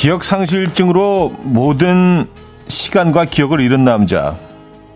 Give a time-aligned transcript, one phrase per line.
[0.00, 2.26] 기억 상실증으로 모든
[2.68, 4.34] 시간과 기억을 잃은 남자.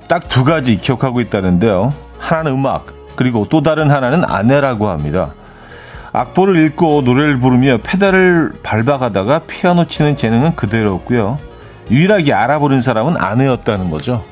[0.09, 1.93] 딱 두 가지 기억하고 있다는데요.
[2.19, 5.35] 하나는 음악, 그리고 또 다른 하나는 아내라고 합니다.
[6.15, 11.39] 악보를 읽고 노래를 부르며 페달을 밟아가다가 피아노 치는 재능은 그대로였고요.
[11.91, 14.25] 유일하게 알아보는 사람은 아내였다는 거죠.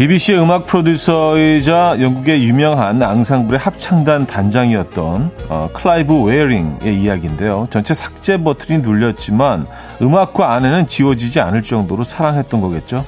[0.00, 7.68] BBC의 음악 프로듀서이자 영국의 유명한 앙상블의 합창단 단장이었던 어, 클라이브 웨어링의 이야기인데요.
[7.68, 9.66] 전체 삭제 버튼이 눌렸지만
[10.00, 13.04] 음악과 아내는 지워지지 않을 정도로 사랑했던 거겠죠.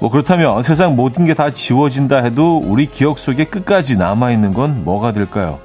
[0.00, 5.12] 뭐 그렇다면 세상 모든 게 다 지워진다 해도 우리 기억 속에 끝까지 남아있는 건 뭐가
[5.12, 5.60] 될까요?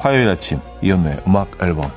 [0.00, 1.90] 화요일 아침 이연우의 음악 앨범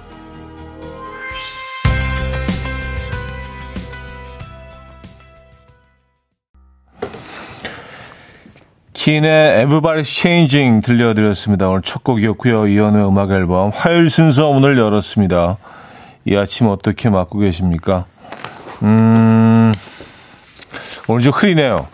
[9.06, 11.70] 킨의 Everybody's Changing 들려드렸습니다.
[11.70, 12.66] 오늘 첫 곡이었고요.
[12.66, 15.58] 이연의 음악 앨범 화요일 순서 오늘 열었습니다.
[16.26, 18.06] 이 아침 어떻게 맞고 계십니까?
[18.82, 19.72] 음,
[21.08, 21.86] 오늘 좀 흐리네요.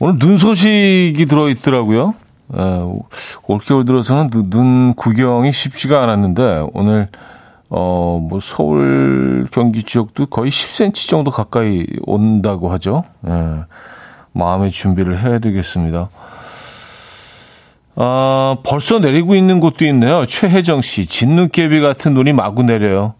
[0.00, 2.14] 오늘 눈 소식이 들어있더라고요.
[2.52, 2.62] 에,
[3.46, 7.10] 올겨울 들어서는 눈, 눈 구경이 쉽지가 않았는데 오늘
[7.68, 13.04] 어, 뭐 서울 경기 지역도 거의 10cm 정도 가까이 온다고 하죠.
[13.28, 13.60] 예.
[14.32, 16.08] 마음의 준비를 해야 되겠습니다.
[18.00, 20.24] 아, 벌써 내리고 있는 곳도 있네요.
[20.24, 23.14] 최혜정 씨, 진눈깨비 같은 눈이 마구 내려요.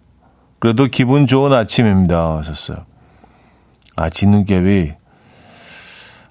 [0.61, 2.37] 그래도 기분 좋은 아침입니다.
[2.39, 2.79] 하셨어요.
[3.97, 4.93] 아, 진눈깨비.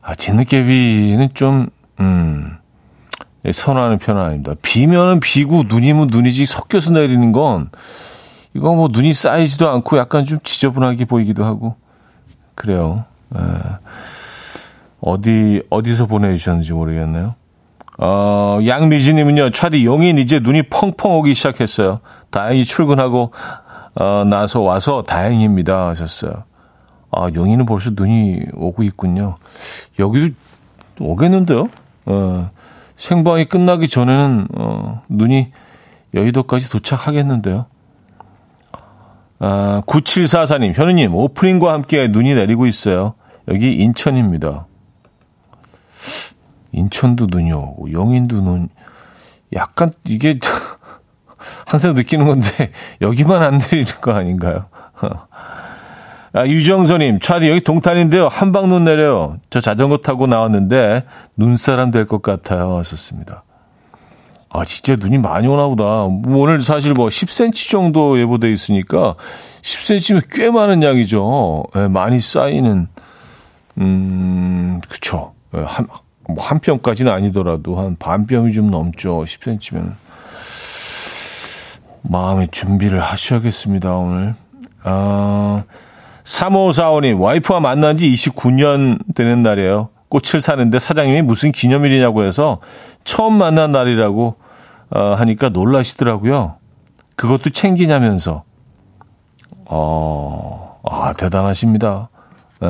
[0.01, 1.67] 아, 진눈깨비는 좀,
[1.99, 2.57] 음,
[3.51, 4.53] 선호하는 편은 아닙니다.
[4.61, 7.69] 비면은 비고 눈이면 눈이지 섞여서 내리는 건,
[8.53, 11.75] 이거 뭐 눈이 쌓이지도 않고 약간 좀 지저분하게 보이기도 하고,
[12.55, 13.03] 그래요.
[13.35, 13.39] 에.
[14.99, 17.35] 어디, 어디서 보내주셨는지 모르겠네요.
[17.99, 21.99] 어, 양미지님은요, 차디 용인 이제 눈이 펑펑 오기 시작했어요.
[22.29, 23.31] 다행히 출근하고,
[23.95, 25.87] 어, 나서 와서 다행입니다.
[25.87, 26.43] 하셨어요.
[27.11, 29.35] 아, 용인은 벌써 눈이 오고 있군요.
[29.97, 30.35] 여기도
[30.99, 31.65] 오겠는데요?
[32.05, 32.51] 어,
[32.97, 35.51] 생방이 끝나기 전에는, 어, 눈이
[36.13, 37.65] 여의도까지 도착하겠는데요.
[39.39, 43.13] 아, 9744님, 현우님, 오프닝과 함께 눈이 내리고 있어요.
[43.47, 44.66] 여기 인천입니다.
[46.77, 48.69] 인천도 눈이 오고 영인도 눈
[49.53, 50.39] 약간 이게
[51.65, 52.71] 항상 느끼는 건데
[53.01, 54.65] 여기만 안 내리는 거 아닌가요?
[56.33, 58.27] 아, 유정선님, 차디 여기 동탄인데요.
[58.27, 59.37] 한방 눈 내려요.
[59.49, 61.03] 저 자전거 타고 나왔는데
[61.35, 62.77] 눈사람 될 것 같아요.
[62.77, 63.43] 하셨습니다.
[64.49, 65.83] 아, 진짜 눈이 많이 오나 보다.
[65.83, 69.15] 뭐 오늘 사실 뭐 10cm 정도 예보돼 있으니까
[69.61, 71.63] 10cm면 꽤 많은 양이죠.
[71.73, 72.87] 네, 많이 쌓이는,
[73.79, 75.33] 음, 그쵸.
[75.51, 75.87] 네, 한,
[76.27, 79.23] 뭐 한 뼘까지는 아니더라도 한 반 뼘이 좀 넘죠.
[79.25, 79.93] 10cm면.
[82.03, 84.35] 마음의 준비를 하셔야겠습니다, 오늘.
[84.83, 85.63] 아,
[86.23, 89.89] 3545님, 와이프와 만난 지 29년 되는 날이에요.
[90.09, 92.61] 꽃을 사는데 사장님이 무슨 기념일이냐고 해서
[93.03, 94.35] 처음 만난 날이라고
[94.89, 96.55] 어, 하니까 놀라시더라고요.
[97.17, 98.43] 그것도 챙기냐면서.
[99.65, 102.09] 어, 아, 대단하십니다.
[102.63, 102.67] 에,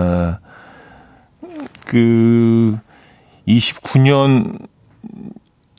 [1.86, 2.76] 그,
[3.48, 4.68] 29년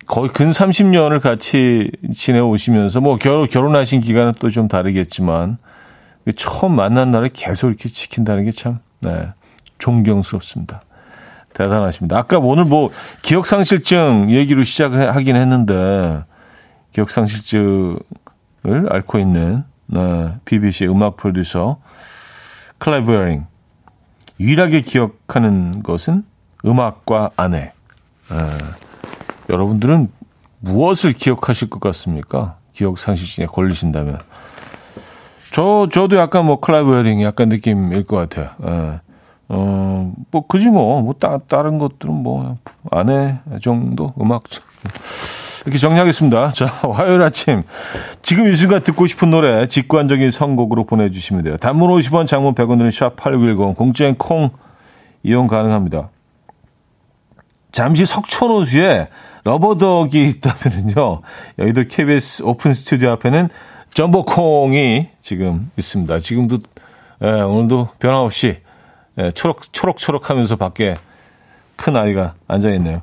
[0.07, 5.59] 거의 근 30년을 같이 지내오시면서 뭐 결혼, 결혼하신 기간은 또 좀 다르겠지만
[6.25, 9.29] 그 처음 만난 날에 계속 이렇게 지킨다는 게 참, 네,
[9.79, 10.83] 존경스럽습니다.
[11.55, 12.17] 대단하십니다.
[12.19, 12.91] 아까 오늘 뭐
[13.23, 16.25] 기억상실증 얘기로 시작을 하긴 했는데
[16.93, 17.99] 기억상실증을
[18.91, 21.81] 앓고 있는 네, BBC 음악 프로듀서
[22.79, 23.47] 클라이브 웨어링
[24.41, 26.25] 유일하게 기억하는 것은
[26.65, 27.59] 음악과 아내.
[27.59, 27.73] 에,
[29.49, 30.11] 여러분들은
[30.61, 32.57] 무엇을 기억하실 것 같습니까?
[32.73, 34.19] 기억 상실증에 걸리신다면.
[35.53, 38.51] 저, 저도 약간 뭐 클라이브 웨링 약간 느낌일 것 같아요.
[38.65, 39.01] 에.
[39.49, 41.01] 어, 뭐, 그지 뭐.
[41.01, 42.59] 뭐, 따, 다른 것들은 뭐,
[42.91, 44.13] 아내 정도?
[44.21, 44.45] 음악.
[45.63, 46.53] 이렇게 정리하겠습니다.
[46.53, 47.63] 자, 화요일 아침.
[48.23, 51.57] 지금 이 순간 듣고 싶은 노래, 직관적인 선곡으로 보내주시면 돼요.
[51.57, 54.51] 단문 50원, 장문 100원으로 샵8910, 공짜인 콩
[55.23, 56.11] 이용 가능합니다.
[57.79, 59.07] 잠시 석촌호수에
[59.45, 61.21] 러버덕이 있다면요.
[61.61, 63.51] 여의도 KBS 오픈 스튜디오 앞에는
[63.95, 66.19] 점보콩이 지금 있습니다.
[66.19, 66.59] 지금도
[67.23, 68.57] 예, 오늘도 변함없이
[69.19, 70.97] 예, 초록 초록초록 하면서 밖에
[71.77, 73.03] 큰 아이가 앉아 있네요.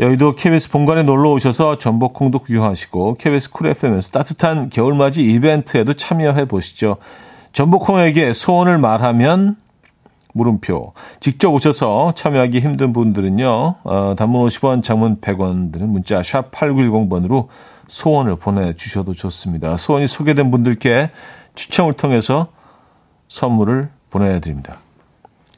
[0.00, 6.96] 여의도 KBS 본관에 놀러 오셔서 점보콩도 구경하시고 KBS 쿨 FM에서 따뜻한 겨울맞이 이벤트에도 참여해 보시죠.
[7.52, 9.56] 점보콩에게 소원을 말하면
[10.34, 10.92] 물음표.
[11.20, 13.74] 직접 오셔서 참여하기 힘든 분들은요.
[13.84, 17.46] 어, 단문 50원, 장문 100원 드는 문자 샵 8910번으로
[17.86, 19.76] 소원을 보내주셔도 좋습니다.
[19.76, 21.10] 소원이 소개된 분들께
[21.54, 22.48] 추첨을 통해서
[23.28, 24.78] 선물을 보내드립니다.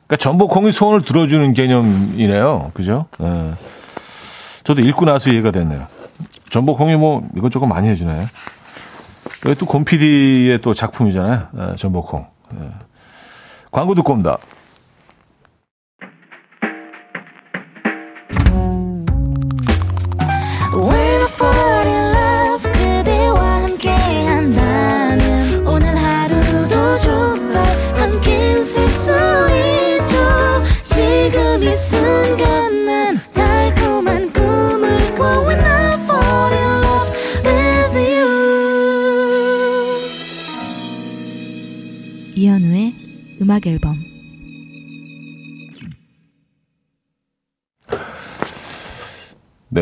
[0.07, 2.71] 그러니까 전복 콩이 소원을 들어주는 개념이네요.
[2.75, 3.07] 그죠?
[3.19, 3.53] 네.
[4.65, 5.87] 저도 읽고 나서 이해가 됐네요.
[6.51, 8.27] 전복 콩이 뭐 이것저것 많이 해주네.
[9.47, 11.49] 여기 또 곰피디의 또 작품이잖아요.
[11.53, 12.27] 네, 전복 콩.
[12.53, 12.71] 네.
[13.71, 14.39] 광고 듣고 옵니다.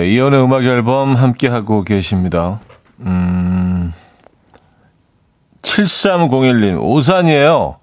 [0.05, 2.61] 네, 이연의 음악 앨범 함께 하고 계십니다.
[3.01, 3.95] 음.
[5.63, 7.79] 7301님, 오산이에요.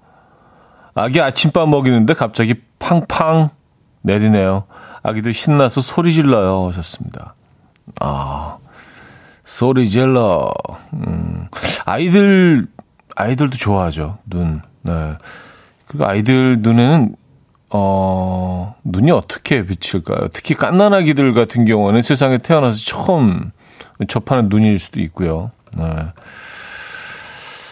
[0.94, 3.50] 아기 아침밥 먹이는데 갑자기 팡팡
[4.02, 4.64] 내리네요.
[5.02, 6.68] 아기도 신나서 소리 질러요.
[6.68, 7.34] 하셨습니다.
[7.98, 8.56] 아,
[9.42, 10.52] 소리 질러.
[10.92, 11.48] 음,
[11.84, 12.68] 아이들,
[13.16, 14.18] 아이들도 좋아하죠.
[14.26, 14.62] 눈.
[14.82, 15.16] 네.
[15.88, 17.16] 그리고 아이들 눈에는
[17.74, 20.28] 어, 눈이 어떻게 비칠까요?
[20.32, 23.50] 특히 깐난아기들 같은 경우는 세상에 태어나서 처음
[24.08, 25.50] 접하는 눈일 수도 있고요.
[25.76, 25.84] 네.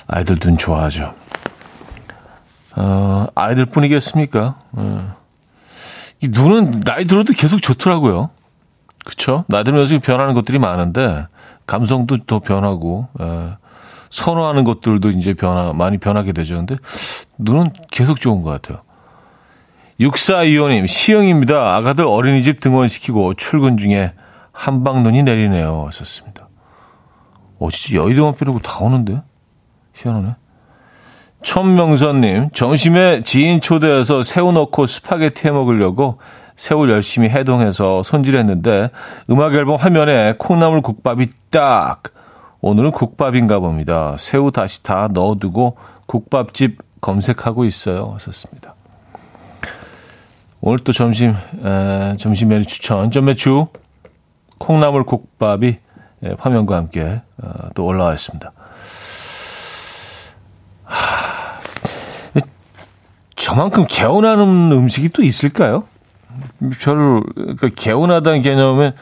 [0.06, 1.14] 아이들 눈 좋아하죠.
[2.76, 4.58] 어, 아이들 뿐이겠습니까?
[4.72, 5.06] 네.
[6.22, 8.30] 이 눈은 나이 들어도 계속 좋더라고요.
[9.04, 9.44] 그쵸?
[9.48, 11.26] 나이 들면서 변하는 것들이 많은데,
[11.66, 13.56] 감성도 더 변하고, 예.
[14.10, 16.56] 선호하는 것들도 이제 변화, 많이 변하게 되죠.
[16.56, 16.76] 근데
[17.38, 18.82] 눈은 계속 좋은 것 같아요.
[20.00, 21.76] 6425님, 시영입니다.
[21.76, 24.12] 아가들 어린이집 등원시키고 출근 중에
[24.52, 25.84] 함박눈이 내리네요.
[25.88, 26.48] 하셨습니다.
[27.58, 29.22] 어, 진짜 여의도만 빼고 다 오는데?
[29.94, 30.36] 희한하네.
[31.42, 36.18] 천명선님, 점심에 지인 초대해서 새우 넣고 스파게티 해 먹으려고
[36.56, 38.90] 새우 열심히 해동해서 손질했는데
[39.30, 42.02] 음악 앨범 화면에 콩나물 국밥이 딱
[42.60, 44.16] 오늘은 국밥인가 봅니다.
[44.18, 45.76] 새우 다시 다 넣어두고
[46.06, 48.12] 국밥집 검색하고 있어요.
[48.14, 48.74] 하셨습니다.
[50.62, 51.34] 오늘 또 점심,
[51.64, 53.10] 에, 점심 메뉴 추천.
[53.10, 53.68] 점매추
[54.58, 55.78] 콩나물 국밥이
[56.22, 58.52] 에, 화면과 함께 어, 또 올라와 있습니다.
[60.84, 61.60] 하,
[63.36, 65.84] 저만큼 개운하는 음식이 또 있을까요?
[66.80, 68.92] 별로, 그러니까 개운하다는 개념은,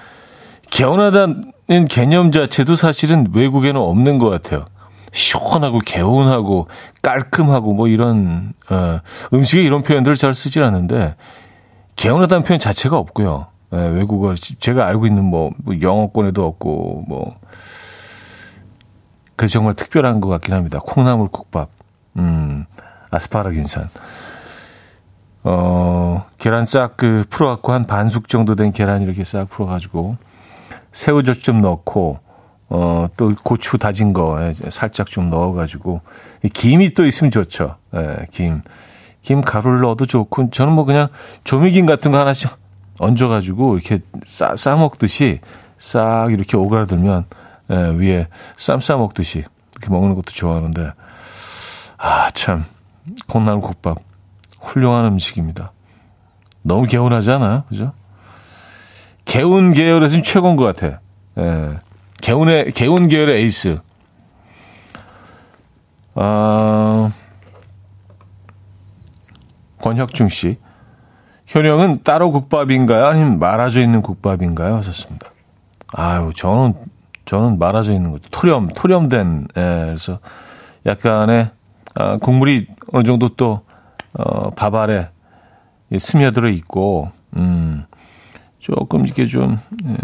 [0.71, 4.67] 개운하다는 개념 자체도 사실은 외국에는 없는 것 같아요.
[5.11, 6.69] 시원하고 개운하고
[7.03, 9.01] 깔끔하고 뭐 이런 어,
[9.33, 11.17] 음식에 이런 표현들을 잘 쓰질 않는데
[11.99, 13.49] 개운하다는 표현 자체가 없고요.
[13.75, 17.37] 예, 외국어 제가 알고 있는 뭐, 뭐 영어권에도 없고 뭐
[19.37, 20.81] 그래서 정말 특별한 것 같긴 합니다.
[20.83, 21.69] 콩나물 국밥,
[22.17, 22.65] 음,
[23.11, 23.91] 아스파라긴산.
[25.45, 30.17] 어, 계란 싹 그 풀어갖고 한 반숙 정도 된 계란 이렇게 싹 풀어가지고
[30.93, 32.19] 새우젓 좀 넣고
[32.69, 36.01] 어, 또 고추 다진 거 살짝 좀 넣어가지고
[36.53, 37.77] 김이 또 있으면 좋죠.
[37.95, 38.63] 예, 김.
[39.23, 41.09] 김 가루를 넣어도 좋고 저는 뭐 그냥
[41.45, 42.51] 조미김 같은 거 하나씩
[42.99, 45.41] 얹어가지고 이렇게 싸, 싸 먹듯이
[45.79, 47.27] 싹 이렇게 오그라들면
[47.71, 50.93] 예, 위에 쌈 싸 먹듯이 이렇게 먹는 것도 좋아하는데
[51.99, 52.65] 아 참
[53.27, 53.99] 콩나물 국밥
[54.61, 55.73] 훌륭한 음식입니다.
[56.63, 57.65] 너무 개운하지 않아요?
[57.69, 57.93] 그죠?
[59.25, 61.01] 개운 계열에서는 최고인 것 같아.
[61.39, 61.79] 예.
[62.21, 63.79] 개운의, 개운 계열의 에이스.
[66.15, 67.11] 아,
[69.83, 70.57] 권혁중 씨.
[71.47, 73.07] 현영은 따로 국밥인가요?
[73.07, 74.77] 아니면 말아져 있는 국밥인가요?
[74.77, 75.31] 하셨습니다.
[75.93, 76.75] 아유, 저는,
[77.25, 78.29] 저는 말아져 있는 거죠.
[78.31, 80.19] 토렴, 토렴된, 예, 그래서
[80.85, 81.51] 약간의,
[81.95, 83.63] 아, 국물이 어느 정도 또,
[84.13, 85.09] 어, 밥 아래
[85.97, 87.87] 스며들어 있고, 음,
[88.59, 89.97] 조금 이렇게 좀 예.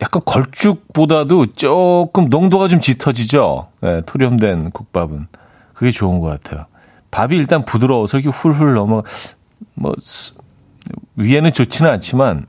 [0.00, 3.68] 약간 걸쭉보다도 조금 농도가 좀 짙어지죠.
[3.84, 5.26] 예, 토렴된 국밥은
[5.74, 6.66] 그게 좋은 것 같아요.
[7.14, 9.04] 밥이 일단 부드러워서 이렇게 훌훌 넘어
[9.74, 9.94] 뭐
[11.14, 12.46] 위에는 좋지는 않지만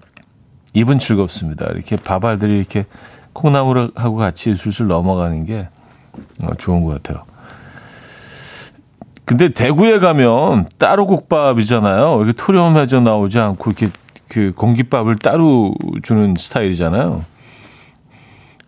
[0.74, 1.68] 입은 즐겁습니다.
[1.68, 2.88] 이렇게 밥알들이 이렇게
[3.34, 5.70] 콩나물을 하고 같이 술술 넘어가는 게
[6.42, 7.24] 어, 좋은 것 같아요.
[9.24, 12.24] 근데 대구에 가면 따로 국밥이잖아요.
[12.24, 13.90] 이렇게 토렴해져 나오지 않고 이렇게
[14.28, 17.24] 그 공깃밥을 따로 주는 스타일이잖아요.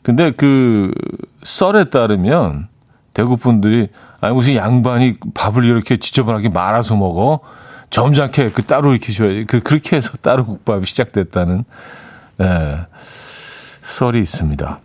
[0.03, 0.93] 근데 그
[1.41, 2.67] 썰에 따르면
[3.15, 3.89] 대구 분들이
[4.19, 7.39] 아니 무슨 양반이 밥을 이렇게 지저분하게 말아서 먹어
[7.89, 11.63] 점잖게 그 따로 이렇게 줘야 그 그렇게 해서 따로 국밥이 시작됐다는
[12.41, 12.79] 예,
[13.81, 14.79] 썰이 있습니다.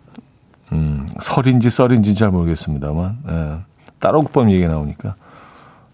[0.71, 3.57] 음, 설인지 썰인지 잘 모르겠습니다만 예,
[3.99, 5.15] 따로 국밥 얘기 나오니까.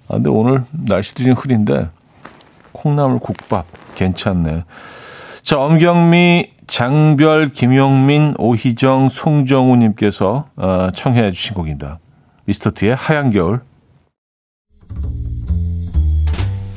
[0.08, 1.90] 아, 근데 오늘 날씨도 좀 흐린데
[2.72, 3.66] 콩나물 국밥
[3.96, 4.64] 괜찮네.
[5.42, 12.00] 자, 엄경미, 장별, 김용민, 오희정, 송정우님께서 어, 청해 주신 곡입니다.
[12.50, 13.62] 미스터트의 하얀 겨울.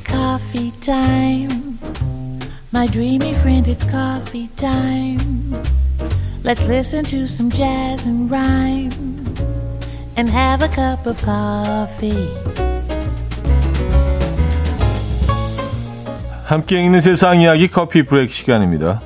[0.05, 1.79] Coffee time.
[2.71, 5.19] My dreamy friend, it's coffee time.
[6.43, 8.91] Let's listen to some jazz and rhyme
[10.15, 12.29] and have a cup of coffee.
[16.43, 19.01] 함께 읽는 세상 이야기 커피 브레이크 시간입니다.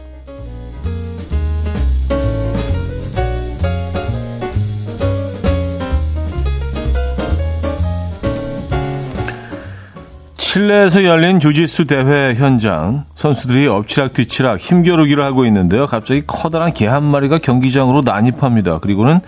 [10.57, 15.85] 실내에서 열린 주짓수 대회 현장 선수들이 엎치락뒤치락 힘겨루기를 하고 있는데요.
[15.85, 18.79] 갑자기 커다란 개 한 마리가 경기장으로 난입합니다.
[18.79, 19.19] 그리고는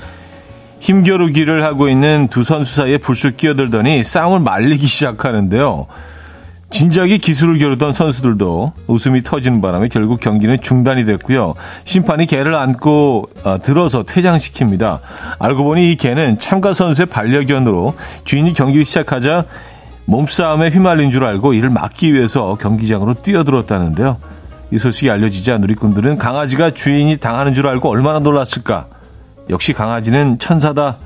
[0.79, 5.85] 힘겨루기를 하고 있는 두 선수 사이에 불쑥 끼어들더니 싸움을 말리기 시작하는데요.
[6.71, 11.53] 진작에 기술을 겨루던 선수들도 웃음이 터지는 바람에 결국 경기는 중단이 됐고요.
[11.83, 14.99] 심판이 개를 안고 어, 들어서 퇴장시킵니다.
[15.37, 19.45] 알고 보니 이 개는 참가 선수의 반려견으로 주인이 경기를 시작하자
[20.09, 24.17] 몸싸움에 휘말린 줄 알고 이를 막기 위해서 경기장으로 뛰어들었다는데요.
[24.71, 28.87] 이 소식이 알려지자 누리꾼들은 강아지가 주인이 당하는 줄 알고 얼마나 놀랐을까.
[29.51, 30.97] 역시 강아지는 천사다.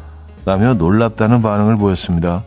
[0.45, 2.43] 라며 놀랍다는 반응을 보였습니다.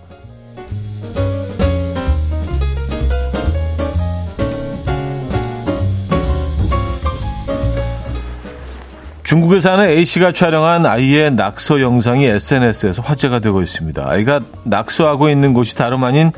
[9.27, 14.05] 중국에 사는 A씨가 촬영한 아이의 낙서 영상이 SNS에서 화제가 되고 있습니다.
[14.09, 16.31] 아이가 낙서하고 있는 곳이 다름 아닌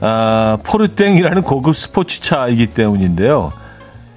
[0.00, 3.52] 아, 포르땡이라는 고급 스포츠차이기 때문인데요.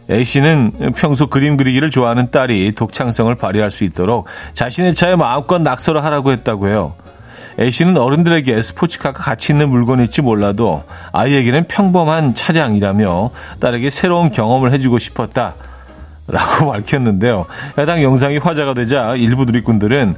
[0.10, 6.32] A씨는 평소 그림 그리기를 좋아하는 딸이 독창성을 발휘할 수 있도록 자신의 차에 마음껏 낙서를 하라고
[6.32, 6.96] 했다고 해요.
[7.60, 13.30] A씨는 어른들에게 스포츠카가 가치 있는 물건일지 몰라도 아이에게는 평범한 차량이라며
[13.60, 15.54] 딸에게 새로운 경험을 해주고 싶었다.
[16.28, 17.46] 라고 밝혔는데요.
[17.78, 20.16] 해당 영상이 화제가 되자 일부 누리꾼들은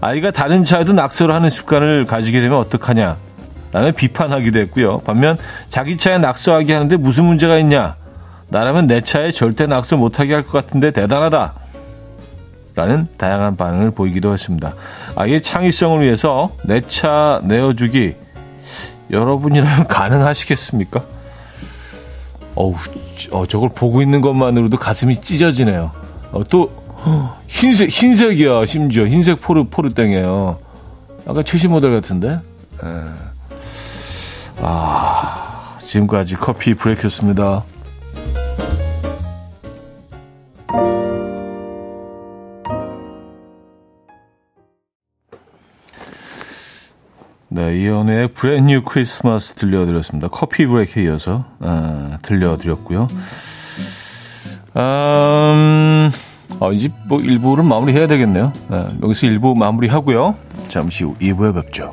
[0.00, 3.16] 아이가 다른 차에도 낙서를 하는 습관을 가지게 되면 어떡하냐
[3.72, 5.00] 라는 비판하기도 했고요.
[5.00, 5.36] 반면
[5.68, 7.96] 자기 차에 낙서하게 하는데 무슨 문제가 있냐
[8.48, 11.54] 나라면 내 차에 절대 낙서 못하게 할 것 같은데 대단하다
[12.76, 14.74] 라는 다양한 반응을 보이기도 했습니다.
[15.16, 18.14] 아이의 창의성을 위해서 내 차 내어주기
[19.10, 21.02] 여러분이라면 가능하시겠습니까?
[22.58, 22.74] 어우,
[23.30, 25.92] 어, 저걸 보고 있는 것만으로도 가슴이 찢어지네요.
[26.32, 26.72] 어, 또
[27.46, 30.58] 흰색 흰색이야 심지어 흰색 포르 포르땡이에요.
[31.24, 32.30] 아까 최신 모델 같은데.
[32.30, 32.38] 에.
[32.84, 33.04] 예.
[34.60, 37.62] 아 지금까지 커피 브레이크였습니다.
[47.50, 50.28] 네, 이연의 브랜뉴 크리스마스 들려드렸습니다.
[50.28, 53.08] 커피 브레이크에 이어서 아, 들려드렸고요.
[54.76, 56.10] 음,
[56.60, 58.52] 어, 이제 뭐 1부를 마무리해야 되겠네요.
[58.68, 60.34] 네, 여기서 1부 마무리하고요.
[60.68, 61.90] 잠시 후 2부에 뵙죠.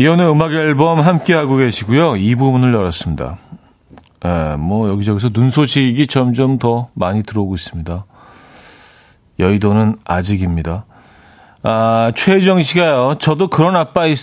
[0.00, 2.16] 이연의 음악 앨범 함께하고 계시고요.
[2.16, 3.36] 이 부분을 열었습니다.
[4.24, 8.06] 에, 뭐 여기저기서 눈 소식이 점점 더 많이 들어오고 있습니다.
[9.38, 10.86] 여의도는 아직입니다.
[11.62, 13.16] 아, 최혜정 씨가요.
[13.18, 14.16] 저도 그런 아빠 있,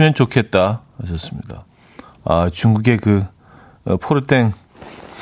[0.00, 1.64] 으면 좋겠다 하셨습니다.
[2.24, 3.26] 아, 중국의 그
[3.86, 4.52] 어, 포르땡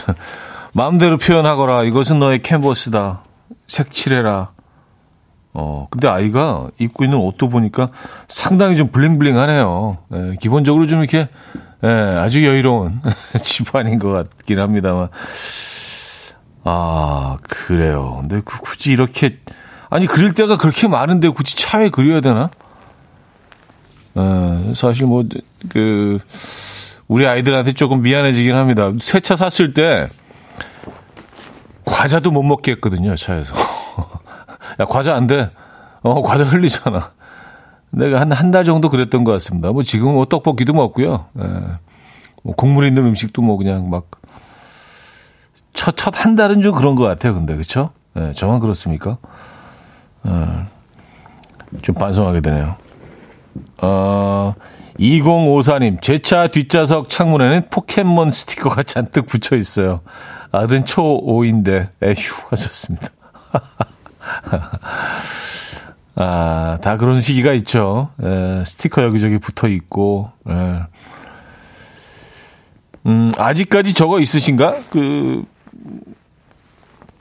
[0.75, 1.85] 마음대로 표현하거라.
[1.85, 3.23] 이것은 너의 캔버스다.
[3.67, 4.51] 색칠해라.
[5.59, 7.89] 어, 근데 아이가 입고 있는 옷도 보니까
[8.29, 9.97] 상당히 좀 블링블링하네요.
[10.13, 11.29] 예, 기본적으로 좀 이렇게,
[11.83, 13.01] 예, 아주 여유로운
[13.43, 15.09] 집안인 것 같긴 합니다만.
[16.63, 18.19] 아, 그래요.
[18.21, 19.39] 근데 굳이 이렇게,
[19.89, 22.51] 아니, 그릴 때가 그렇게 많은데 굳이 차에 그려야 되나?
[24.19, 25.25] 예, 사실 뭐,
[25.71, 26.19] 그,
[27.09, 28.93] 우리 아이들한테 조금 미안해지긴 합니다.
[29.01, 30.09] 새 차 샀을 때,
[31.87, 33.55] 과자도 못 먹게 했거든요, 차에서.
[34.81, 35.51] 야, 과자 안 돼.
[36.03, 37.11] 어, 과자 흘리잖아.
[37.91, 39.73] 내가 한, 한 달 정도 그랬던 것 같습니다.
[39.73, 41.27] 뭐 지금 뭐 떡볶이도 먹고요.
[41.39, 41.43] 예.
[42.43, 44.07] 뭐 국물 있는 음식도 뭐 그냥 막,
[45.75, 47.35] 첫, 첫 한 달은 좀 그런 것 같아요.
[47.35, 47.91] 근데, 그쵸?
[48.17, 49.19] 예, 저만 그렇습니까?
[50.27, 50.67] 예.
[51.83, 52.77] 좀 반성하게 되네요.
[53.83, 54.55] 어,
[54.99, 60.01] 2054님, 제 차 뒷좌석 창문에는 포켓몬 스티커가 잔뜩 붙여 있어요.
[60.53, 62.15] 아들은 초5인데, 에휴,
[62.51, 63.09] 하셨습니다.
[66.15, 68.11] 아, 다 그런 시기가 있죠.
[68.23, 70.81] 에, 스티커 여기저기 붙어 있고, 에.
[73.07, 74.77] 음, 아직까지 저거 있으신가?
[74.91, 75.45] 그,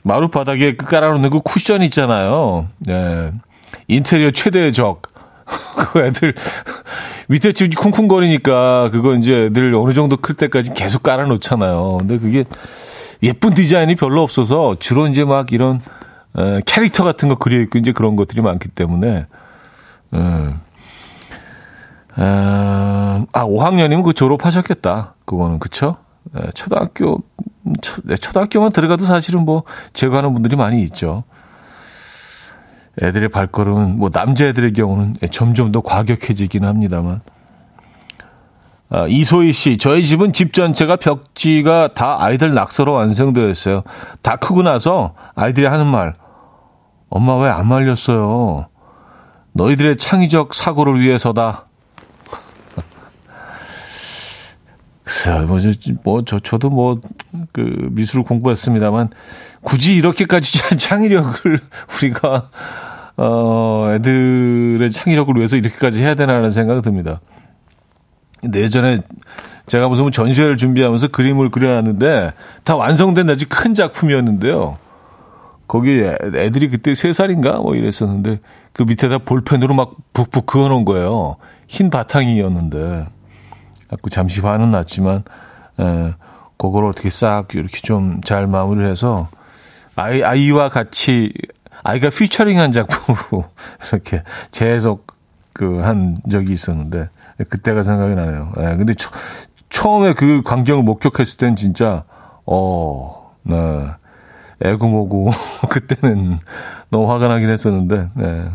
[0.02, 2.68] 마루 바닥에 그 깔아놓는 그 쿠션 있잖아요.
[2.88, 3.32] 예.
[3.88, 5.02] 인테리어 최대의 적.
[5.76, 6.34] 그 애들
[7.28, 11.98] 밑에 지금 쿵쿵거리니까 그거 이제 애들 어느 정도 클 때까지 계속 깔아놓잖아요.
[11.98, 12.44] 근데 그게
[13.22, 15.80] 예쁜 디자인이 별로 없어서 주로 이제 막 이런
[16.38, 19.26] 에, 캐릭터 같은 거 그려 있고 이제 그런 것들이 많기 때문에
[20.14, 20.26] 에,
[22.18, 25.14] 아, 5학년이면 그 졸업하셨겠다.
[25.24, 25.96] 그거는 그쵸?
[26.34, 27.22] 에, 초등학교
[27.80, 31.24] 초, 네, 초등학교만 들어가도 사실은 뭐 제거하는 분들이 많이 있죠.
[33.02, 37.20] 애들의 발걸음은 뭐 남자애들의 경우는 점점 더 과격해지긴 합니다만.
[38.88, 43.82] 아, 이소희 씨, 저희 집은 집 전체가 벽지가 다 아이들 낙서로 완성되어 있어요.
[44.22, 46.14] 다 크고 나서 아이들이 하는 말,
[47.08, 48.66] 엄마 왜 안 말렸어요?
[49.52, 51.64] 너희들의 창의적 사고를 위해서다.
[55.04, 55.70] 글쎄요, 뭐, 저,
[56.02, 57.00] 뭐, 저, 저도 뭐,
[57.52, 59.10] 그, 미술 공부했습니다만,
[59.62, 61.60] 굳이 이렇게까지 창의력을
[61.96, 62.50] 우리가,
[63.16, 67.20] 어, 애들의 창의력을 위해서 이렇게까지 해야 되나라는 생각이 듭니다.
[68.52, 68.98] 예전에
[69.66, 72.32] 제가 무슨 전시회를 준비하면서 그림을 그려놨는데,
[72.64, 74.76] 다 완성된 아주 큰 작품이었는데요.
[75.66, 77.60] 거기 애들이 그때 3살인가?
[77.60, 78.40] 뭐 이랬었는데,
[78.72, 81.36] 그 밑에다 볼펜으로 막 북북 그어놓은 거예요.
[81.66, 83.06] 흰 바탕이었는데.
[83.88, 85.22] 갖고 잠시 화는 났지만,
[85.80, 86.14] 에,
[86.58, 89.28] 그걸 어떻게 싹 이렇게 좀 잘 마무리를 해서
[89.94, 91.32] 아이, 아이와 같이
[91.84, 93.44] 아이가 피처링한 작품으로
[93.92, 95.06] 이렇게 재해석
[95.52, 97.08] 그 한 적이 있었는데
[97.48, 98.52] 그때가 생각이 나네요.
[98.58, 99.10] 예, 근데 처,
[99.70, 102.04] 처음에 그 광경을 목격했을 땐 진짜
[102.46, 103.86] 어, 네.
[104.62, 105.30] 애구모구
[105.68, 106.38] 그때는
[106.90, 108.50] 너무 화가 나긴 했었는데 네.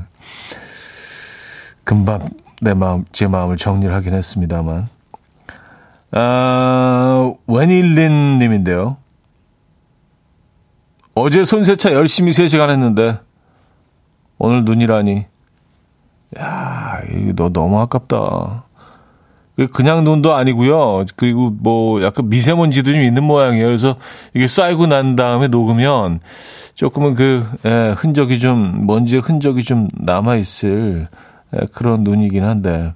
[1.84, 2.30] 금방
[2.62, 4.88] 내 마음 제 마음을 정리를 하긴 했습니다만
[6.14, 8.98] 아, 웬일린 님인데요.
[11.16, 13.20] 어제 손세차 열심히 3시간 했는데,
[14.38, 15.26] 오늘 눈이라니.
[16.40, 18.66] 야, 이거 너 너무 아깝다.
[19.68, 21.06] 그냥 눈도 아니고요.
[21.16, 23.66] 그리고 뭐 약간 미세먼지도 좀 있는 모양이에요.
[23.66, 23.96] 그래서
[24.34, 26.20] 이게 쌓이고 난 다음에 녹으면
[26.76, 31.08] 조금은 그 예, 흔적이 좀 먼지의 흔적이 좀 남아 있을
[31.56, 32.94] 예, 그런 눈이긴 한데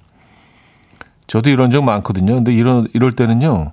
[1.26, 2.34] 저도 이런 적 많거든요.
[2.34, 3.72] 근데 이런 이럴 때는요.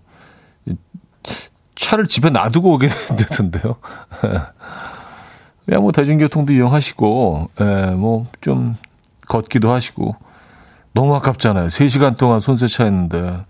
[1.75, 3.75] 차를 집에 놔두고 오게 되던데요.
[5.65, 7.63] 그냥 뭐 대중교통도 이용하시고, 예,
[7.95, 8.75] 뭐 좀
[9.27, 10.15] 걷기도 하시고.
[10.93, 11.67] 너무 아깝잖아요.
[11.67, 13.43] 3시간 동안 손세차 했는데.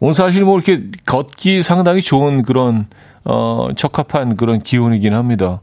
[0.00, 2.86] 오늘 사실 뭐 이렇게 걷기 상당히 좋은 그런,
[3.24, 5.60] 어, 적합한 그런 기온이긴 합니다.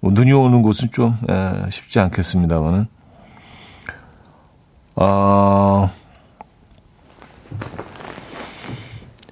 [0.00, 2.86] 뭐 눈이 오는 곳은 좀, 예, 쉽지 않겠습니다만은.
[4.96, 5.88] 아,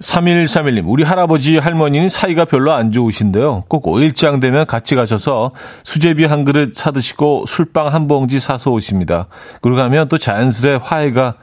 [0.01, 3.65] 3131님, 우리 할아버지 할머니는 사이가 별로 안 좋으신데요.
[3.69, 5.53] 꼭 5일장 되면 같이 가셔서
[5.85, 9.27] 수제비 한 그릇 사드시고 술빵 한 봉지 사서 오십니다.
[9.61, 11.35] 그러고 가면 또 자연스레 화해가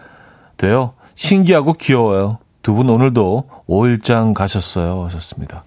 [0.57, 0.93] 돼요.
[1.15, 2.39] 신기하고 귀여워요.
[2.63, 5.05] 두 분 오늘도 5일장 가셨어요.
[5.05, 5.63] 하셨습니다.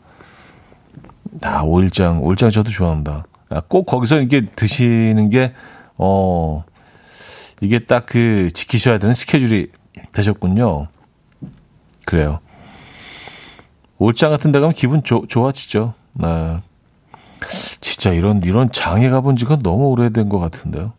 [1.43, 3.25] 아, 5일장, 5일장 저도 좋아합니다.
[3.51, 5.55] 아, 꼭 거기서 이렇게 드시는 게,
[5.97, 6.65] 어,
[7.61, 9.69] 이게 딱 그 지키셔야 되는 스케줄이
[10.13, 10.89] 되셨군요.
[12.05, 12.41] 그래요.
[14.01, 15.95] 옷장 같은 데 가면 기분 조, 좋아지죠.
[16.15, 16.59] 네.
[17.81, 20.93] 진짜 이런, 이런 장에 가본 지가 너무 오래된 것 같은데요.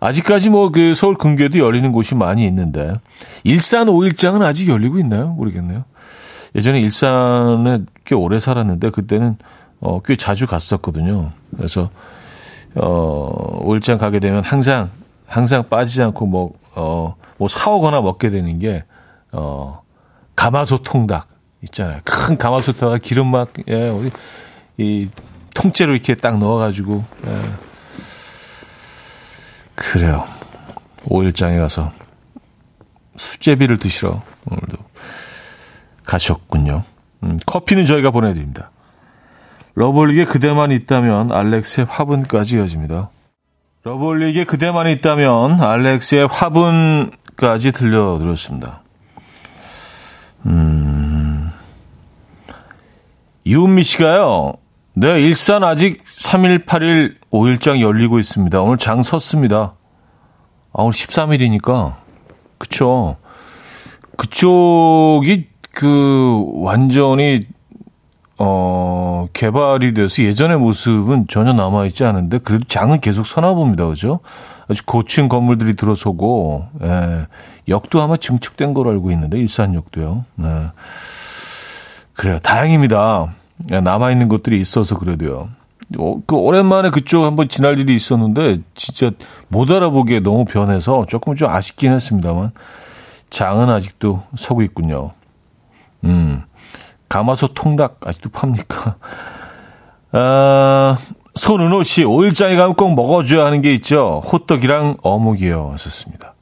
[0.00, 2.94] 아직까지 뭐 그 서울 근교에도 열리는 곳이 많이 있는데,
[3.44, 5.28] 일산 5일장은 아직 열리고 있나요?
[5.30, 5.84] 모르겠네요.
[6.54, 9.36] 예전에 일산에 꽤 오래 살았는데, 그때는
[9.80, 11.32] 어, 꽤 자주 갔었거든요.
[11.56, 11.88] 그래서,
[12.74, 14.90] 어, 5일장 가게 되면 항상,
[15.26, 18.84] 항상 빠지지 않고 뭐, 어, 뭐 사오거나 먹게 되는 게,
[19.32, 19.80] 어,
[20.36, 21.37] 가마솥 통닭.
[21.64, 22.00] 있잖아요.
[22.04, 24.10] 큰 가마솥에다가 기름 막, 예, 어디,
[24.76, 25.08] 이,
[25.54, 27.40] 통째로 이렇게 딱 넣어가지고, 예.
[29.74, 30.24] 그래요.
[31.04, 31.92] 5일장에 가서
[33.16, 34.76] 수제비를 드시러 오늘도
[36.04, 36.84] 가셨군요.
[37.24, 38.70] 음, 커피는 저희가 보내드립니다.
[39.74, 43.10] 러블리게 그대만 있다면 알렉스의 화분까지 이어집니다.
[43.84, 48.82] 러블리게 그대만 있다면 알렉스의 화분까지 들려드렸습니다.
[50.46, 50.97] 음,
[53.48, 54.52] 이은미 씨가요.
[54.92, 58.60] 네, 일산 아직 3일, 8일, 5일장 열리고 있습니다.
[58.60, 59.74] 오늘 장 섰습니다.
[60.74, 61.94] 아, 오늘 13일이니까.
[62.58, 63.16] 그쵸.
[64.18, 67.46] 그쪽이 그 완전히
[68.36, 73.86] 어, 개발이 돼서 예전의 모습은 전혀 남아있지 않은데, 그래도 장은 계속 서나 봅니다.
[73.86, 74.20] 그죠?
[74.68, 77.26] 아주 고층 건물들이 들어서고, 예,
[77.66, 80.24] 역도 아마 증축된 걸로 알고 있는데, 일산역도요.
[80.36, 80.66] 네.
[82.18, 82.40] 그래요.
[82.40, 83.32] 다행입니다.
[83.70, 85.50] 예, 남아있는 것들이 있어서 그래도요.
[85.98, 89.12] 어, 그 오랜만에 그쪽 한번 지날 일이 있었는데, 진짜
[89.46, 92.50] 못 알아보기에 너무 변해서 조금 좀 아쉽긴 했습니다만,
[93.30, 95.12] 장은 아직도 서고 있군요.
[96.02, 96.42] 음.
[97.08, 98.96] 가마솥 통닭 아직도 팝니까?
[100.10, 100.98] 아,
[101.36, 104.22] 손은호 씨, 5일장에 가면 꼭 먹어줘야 하는 게 있죠.
[104.24, 105.70] 호떡이랑 어묵이요.
[105.74, 106.34] 하셨습니다.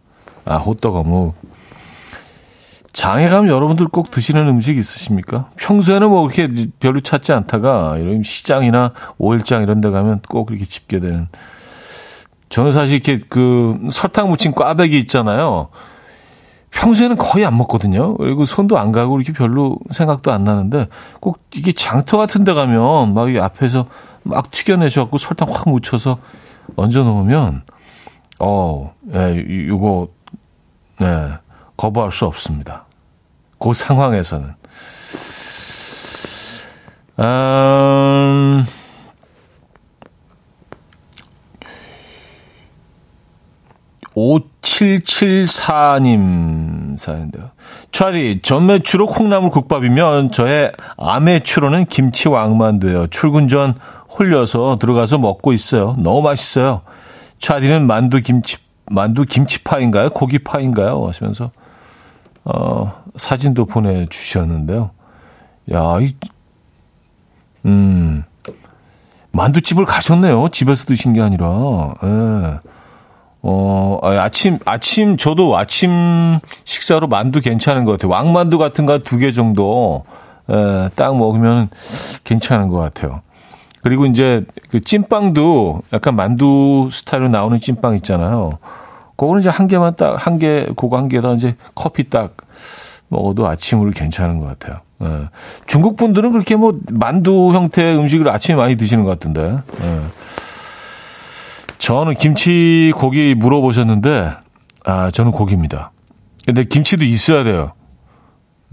[0.46, 1.34] 아, 호떡 어묵.
[2.96, 5.50] 장에 가면 여러분들 꼭 드시는 음식 있으십니까?
[5.56, 6.48] 평소에는 뭐 그렇게
[6.80, 11.28] 별로 찾지 않다가 이런 시장이나 5일장 이런 데 가면 꼭 이렇게 집게 되는.
[12.48, 15.68] 저는 사실 이렇게 그 설탕 묻힌 꽈배기 있잖아요.
[16.70, 18.16] 평소에는 거의 안 먹거든요.
[18.16, 20.88] 그리고 손도 안 가고 이렇게 별로 생각도 안 나는데
[21.20, 23.88] 꼭 이게 장터 같은 데 가면 막 이 앞에서
[24.22, 26.16] 막 튀겨내셔 갖고 설탕 확 묻혀서
[26.76, 27.62] 얹어 놓으면
[28.38, 30.08] 어, 예, 요거
[31.00, 31.28] 네,
[31.76, 32.85] 거부할 수 없습니다.
[33.58, 34.54] 그 상황에서는.
[37.18, 38.66] 음,
[44.16, 47.50] 5774님 사연인데요.
[47.92, 53.06] 차디, 전매추로 콩나물 국밥이면 저의 아메추로는 김치 왕만두예요.
[53.08, 53.74] 출근 전
[54.18, 55.94] 홀려서 들어가서 먹고 있어요.
[55.98, 56.80] 너무 맛있어요.
[57.38, 58.56] 차디는 만두 김치,
[58.90, 60.08] 만두 김치파인가요?
[60.10, 61.06] 고기파인가요?
[61.06, 61.50] 하시면서,
[62.46, 64.90] 어, 사진도 보내주셨는데요.
[65.72, 66.14] 야, 이,
[67.64, 68.24] 음,
[69.32, 70.48] 만두집을 가셨네요.
[70.50, 72.58] 집에서 드신 게 아니라, 예.
[73.42, 78.10] 어, 아, 아침, 아침, 저도 아침 식사로 만두 괜찮은 것 같아요.
[78.12, 80.04] 왕만두 같은 거 두 개 정도,
[80.48, 81.68] 에, 딱 먹으면
[82.24, 83.22] 괜찮은 것 같아요.
[83.82, 88.58] 그리고 이제 그 찐빵도 약간 만두 스타일로 나오는 찐빵 있잖아요.
[89.16, 92.36] 그거는 이제 한 개만 딱, 한 개, 그거 한 개다 이제 커피 딱
[93.08, 94.80] 먹어도 아침으로 괜찮은 것 같아요.
[95.02, 95.28] 예.
[95.66, 99.58] 중국 분들은 그렇게 뭐 만두 형태의 음식을 아침에 많이 드시는 것 같은데.
[99.82, 100.00] 예.
[101.78, 104.32] 저는 김치 고기 물어보셨는데,
[104.84, 105.92] 아, 저는 고기입니다.
[106.44, 107.72] 근데 김치도 있어야 돼요.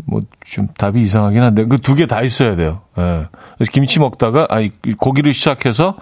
[0.06, 2.82] 뭐, 좀 답이 이상하긴 한데, 그 두 개 다 있어야 돼요.
[2.98, 3.28] 예.
[3.58, 5.96] 그래서 김치 먹다가, 아니, 고기를 시작해서,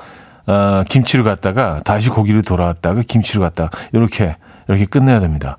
[0.45, 4.35] 아, 김치를 갔다가, 다시 고기를 돌아왔다가, 김치를 갔다가, 이렇게,
[4.67, 5.57] 이렇게 끝내야 됩니다.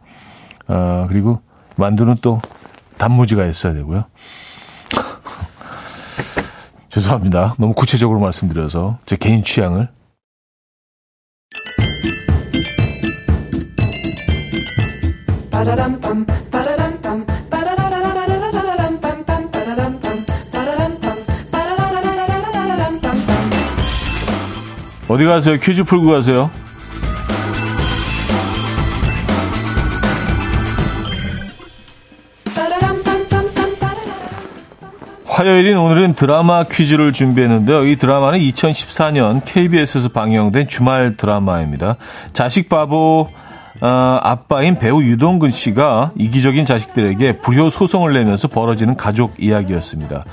[0.66, 1.40] 아, 그리고
[1.76, 2.40] 만두는 또
[2.98, 4.04] 단무지가 있어야 되고요.
[6.88, 7.54] 죄송합니다.
[7.58, 9.88] 너무 구체적으로 말씀드려서, 제 개인 취향을.
[25.12, 25.58] 어디 가세요?
[25.60, 26.50] 퀴즈 풀고 가세요.
[35.26, 37.84] 화요일인 오늘은 드라마 퀴즈를 준비했는데요.
[37.84, 41.96] 이 드라마는 2014년 KBS에서 방영된 주말 드라마입니다.
[42.32, 43.28] 자식 바보
[43.82, 50.24] 어, 아빠인 배우 유동근 씨가 이기적인 자식들에게 불효 소송을 내면서 벌어지는 가족 이야기였습니다.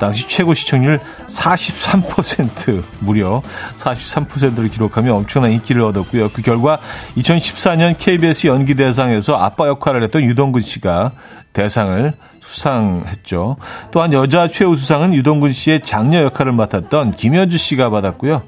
[0.00, 3.42] 당시 최고 시청률 43% 무려
[3.76, 6.30] 43%를 기록하며 엄청난 인기를 얻었고요.
[6.30, 6.80] 그 결과
[7.18, 11.12] 2014년 KBS 연기대상에서 아빠 역할을 했던 유동근 씨가
[11.52, 13.58] 대상을 수상했죠.
[13.92, 18.42] 또한 여자 최우수상은 유동근 씨의 장녀 역할을 맡았던 김현주 씨가 받았고요.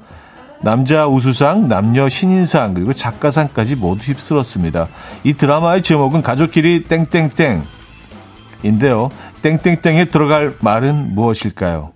[0.61, 4.87] 남자 우수상, 남녀 신인상, 그리고 작가상까지 모두 휩쓸었습니다.
[5.23, 7.63] 이 드라마의 제목은 가족끼리 땡땡땡
[8.63, 9.09] 인데요.
[9.43, 11.91] 땡땡땡에 들어갈 말은 무엇일까요?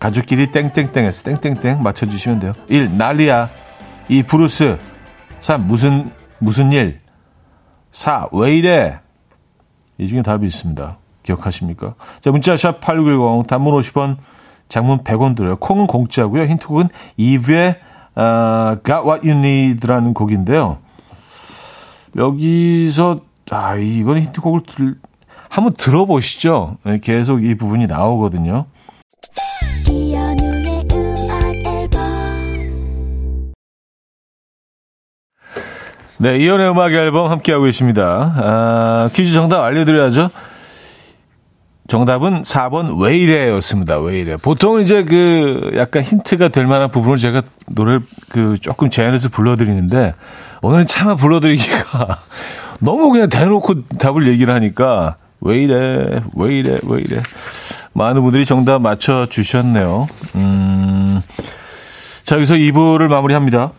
[0.00, 2.52] 가족끼리 땡땡땡에서 땡땡땡 맞춰주시면 돼요.
[2.68, 2.96] 1.
[2.96, 3.48] 난리야.
[4.08, 4.24] 2.
[4.24, 4.78] 블루스.
[5.38, 5.66] 3.
[5.66, 7.00] 무슨, 무슨 일.
[7.92, 8.28] 4.
[8.32, 8.98] 왜 이래?
[9.98, 10.98] 이 중에 답이 있습니다.
[11.22, 11.94] 기억하십니까?
[12.18, 14.16] 자, 문자샵 8910, 단문 50원,
[14.68, 15.56] 장문 100원 들어요.
[15.56, 16.44] 콩은 공짜고요.
[16.44, 17.76] 힌트곡은 이브의
[18.16, 20.78] 어, Got What You Need라는 곡인데요.
[22.16, 23.20] 여기서
[23.50, 24.96] 아 이건 힌트곡을 들,
[25.50, 26.78] 한번 들어보시죠.
[26.84, 28.66] 네, 계속 이 부분이 나오거든요.
[36.18, 38.32] 네, 이연의 음악 앨범 함께하고 계십니다.
[38.36, 40.30] 아, 퀴즈 정답 알려드려야죠.
[41.88, 43.98] 정답은 4번 왜 이래였습니다.
[43.98, 44.36] 왜 이래.
[44.36, 50.14] 보통 이제 그 약간 힌트가 될 만한 부분을 제가 노래를 그 조금 제안해서 불러드리는데
[50.62, 52.18] 오늘은 차마 불러드리기가
[52.78, 57.22] 너무 그냥 대놓고 답을 얘기를 하니까 왜 이래, 왜 이래, 왜 이래.
[57.92, 60.06] 많은 분들이 정답 맞춰주셨네요.
[60.36, 61.20] 음,
[62.24, 63.72] 자, 여기서 2부를 마무리합니다.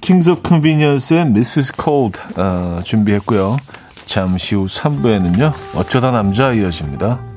[0.00, 1.72] Kings of Convenience의 Mrs.
[1.82, 3.56] Cold 어, 준비했고요.
[4.06, 5.52] 잠시 후 3부에는요.
[5.76, 7.32] 어쩌다 남자 이어집니다.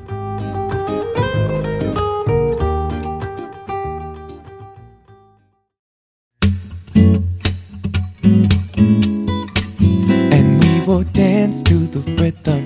[11.16, 12.65] dance to the rhythm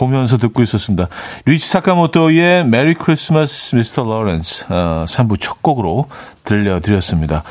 [0.00, 1.08] 보면서 듣고 있었습니다.
[1.44, 4.02] 류이치 사카모토의 Merry Christmas Mr.
[4.04, 6.06] Lawrence 어, 3부 첫 곡으로
[6.44, 7.42] 들려드렸습니다.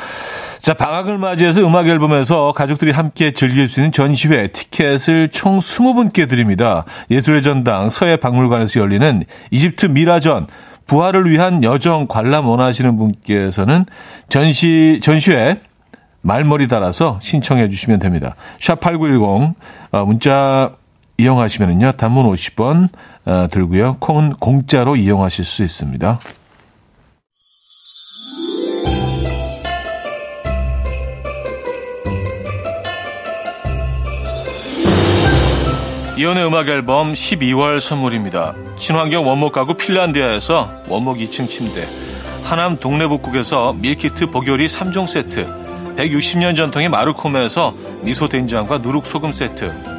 [0.59, 6.85] 자, 방학을 맞이해서 음악 앨범에서 가족들이 함께 즐길 수 있는 전시회 티켓을 총 20분께 드립니다.
[7.11, 10.47] 예술의 전당 서예 박물관에서 열리는 이집트 미라전
[10.87, 13.85] 부활을 위한 여정 관람 원하시는 분께서는
[14.27, 15.61] 전시 전시회
[16.21, 18.35] 말머리 달아서 신청해 주시면 됩니다.
[18.59, 19.53] 샵8910
[19.91, 20.71] 어, 문자
[21.19, 21.91] 이용하시면요.
[21.93, 22.87] 단문 50원
[23.25, 23.97] 어, 들고요.
[23.99, 26.19] 콩은 공짜로 이용하실 수 있습니다.
[36.17, 38.53] 이연의 음악 앨범 12월 선물입니다.
[38.77, 41.85] 친환경 원목 가구 핀란디아에서 원목 2층 침대,
[42.43, 45.45] 하남 동래북국에서 밀키트 보요리 3종 세트,
[45.95, 49.98] 160년 전통의 마르코메에서 미소 된장과 누룩 소금 세트,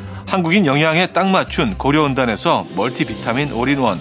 [0.31, 3.99] 한국인 영양에 딱 맞춘 고려은단에서 멀티비타민 올인원,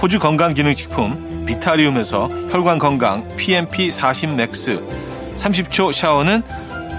[0.00, 4.80] 호주 건강기능식품 비타리움에서 혈관건강 PMP 40 맥스,
[5.36, 6.44] 30초 샤워는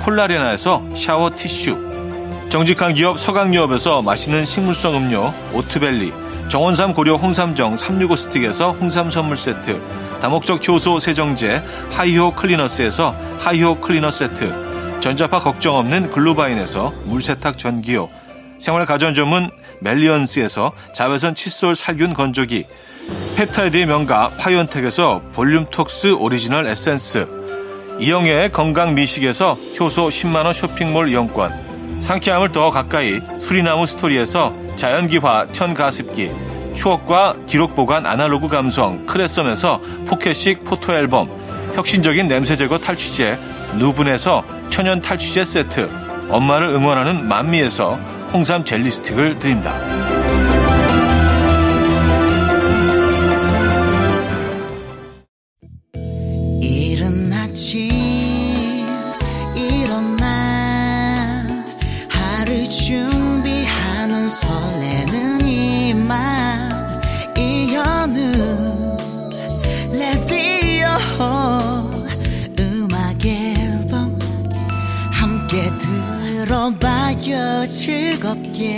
[0.03, 6.11] 콜라레나에서 샤워 티슈, 정직한 기업 서강유업에서 맛있는 식물성 음료 오트벨리,
[6.49, 9.81] 정원삼 고려 홍삼정 365 스틱에서 홍삼 선물 세트,
[10.19, 18.09] 다목적 효소 세정제 하이호 클리너스에서 하이호 클리너 세트, 전자파 걱정 없는 글루바인에서 물세탁 전기요,
[18.59, 19.49] 생활 가전 전문
[19.81, 22.65] 멜리언스에서 자외선 칫솔 살균 건조기,
[23.35, 27.27] 펩타이드의 명가 파이언텍에서 볼륨톡스 오리지널 에센스,
[27.99, 36.31] 이영애의 건강 미식에서 효소 10만원 쇼핑몰 이용권, 상쾌함을 더 가까이 수리나무 스토리에서 자연기화 천가습기,
[36.73, 41.29] 추억과 기록 보관 아날로그 감성 크레썸에서 포켓식 포토앨범,
[41.73, 43.37] 혁신적인 냄새 제거 탈취제
[43.77, 45.89] 누분에서 천연 탈취제 세트,
[46.29, 49.79] 엄마를 응원하는 만미에서 홍삼 젤리 스틱을 드립니다.
[77.85, 78.73] 즐겁게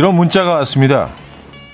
[0.00, 1.10] 이런 문자가 왔습니다.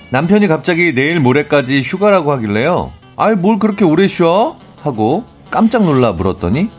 [0.09, 2.91] 남편이 갑자기 내일 모레까지 휴가라고 하길래요.
[3.15, 4.57] 아이, 뭘 그렇게 오래 쉬어?
[4.81, 6.69] 하고 깜짝 놀라 물었더니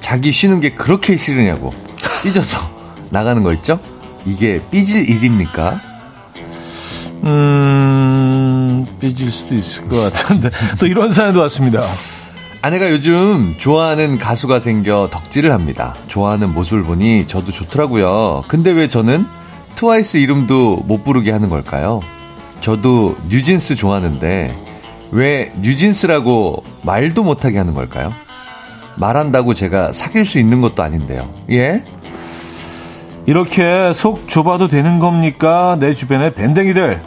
[0.00, 1.72] 자기 쉬는 게 그렇게 싫으냐고
[2.22, 2.58] 삐져서
[3.08, 3.80] 나가는 거 있죠?
[4.26, 5.80] 이게 삐질 일입니까?
[7.24, 11.82] 음, 삐질 수도 있을 것 같은데 또 이런 사연도 왔습니다.
[12.60, 15.94] 아내가 요즘 좋아하는 가수가 생겨 덕질을 합니다.
[16.08, 18.44] 좋아하는 모습을 보니 저도 좋더라고요.
[18.48, 19.39] 근데 왜 저는
[19.80, 22.02] 트와이스 이름도 못 부르게 하는 걸까요?
[22.60, 24.54] 저도 뉴진스 좋아하는데
[25.10, 28.12] 왜 뉴진스라고 말도 못하게 하는 걸까요?
[28.96, 31.32] 말한다고 제가 사귈 수 있는 것도 아닌데요.
[31.50, 31.82] 예?
[33.24, 35.78] 이렇게 속 좁아도 되는 겁니까?
[35.80, 37.00] 내 주변의 밴댕이들.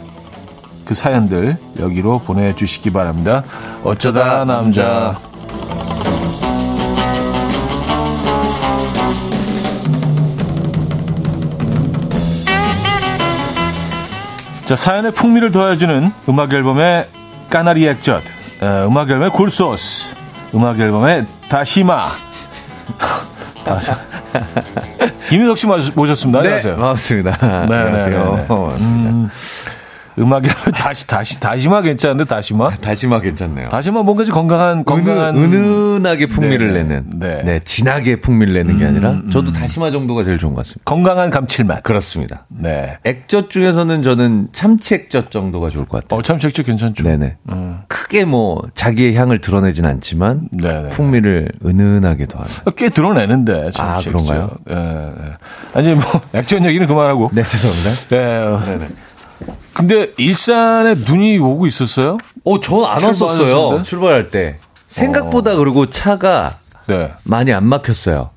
[0.84, 3.44] 그 사연들 여기로 보내주시기 바랍니다.
[3.84, 5.16] 어쩌다 남자.
[14.66, 17.06] 자, 사연의 풍미를 더해주는 음악 앨범의
[17.50, 18.22] 까나리 액젓,
[18.62, 20.14] 어, 음악 앨범의 굴소스,
[20.54, 22.06] 음악 앨범의 다시마.
[23.64, 23.90] 다시.
[25.28, 26.40] 김인석 씨 모셨습니다.
[26.40, 26.76] 네, 안녕하세요.
[26.76, 27.36] 반갑습니다.
[27.66, 28.18] 네, 안녕하세요.
[28.18, 28.46] 네, 네, 네.
[28.46, 29.10] 반갑습니다.
[29.10, 29.30] 음,
[30.18, 32.70] 음악이 다시 다시 다시마 괜찮은데 다시마?
[32.76, 33.68] 다시마 괜찮네요.
[33.68, 37.04] 다시마 뭔가 좀 건강한 건강한 은은, 은은하게 풍미를 네, 내는.
[37.16, 37.42] 네.
[37.44, 37.60] 네.
[37.64, 39.30] 진하게 풍미를 내는 게 음, 아니라 음.
[39.30, 40.82] 저도 다시마 정도가 제일 좋은 것 같습니다.
[40.84, 41.82] 건강한 감칠맛.
[41.82, 42.46] 그렇습니다.
[42.48, 42.98] 네.
[43.04, 46.18] 액젓 중에서는 저는 참치 액젓 정도가 좋을 것 같아요.
[46.18, 47.02] 어, 참 색조 괜찮죠.
[47.02, 47.36] 네네.
[47.50, 47.78] 음.
[47.88, 50.90] 크게 뭐 자기의 향을 드러내진 않지만 네네.
[50.90, 52.52] 풍미를 은은하게 더하는.
[52.76, 53.70] 꽤 드러내는데.
[53.72, 53.98] 참 아.
[53.98, 54.50] 그런가요?
[54.70, 54.74] 예.
[54.74, 55.78] 예.
[55.78, 57.30] 아니 뭐 액젓 얘기는 그만하고.
[57.32, 57.90] 네, 죄송합니다.
[58.10, 58.72] 네.
[58.78, 58.88] 네네.
[59.72, 62.18] 근데 일산에 눈이 오고 있었어요?
[62.44, 63.02] 어, 전 안?
[63.02, 63.82] 왔었어요.
[63.82, 64.58] 출발할 때.
[64.88, 67.10] 생각보다 그리고 차가 네.
[67.24, 68.30] 많이 안 막혔어요.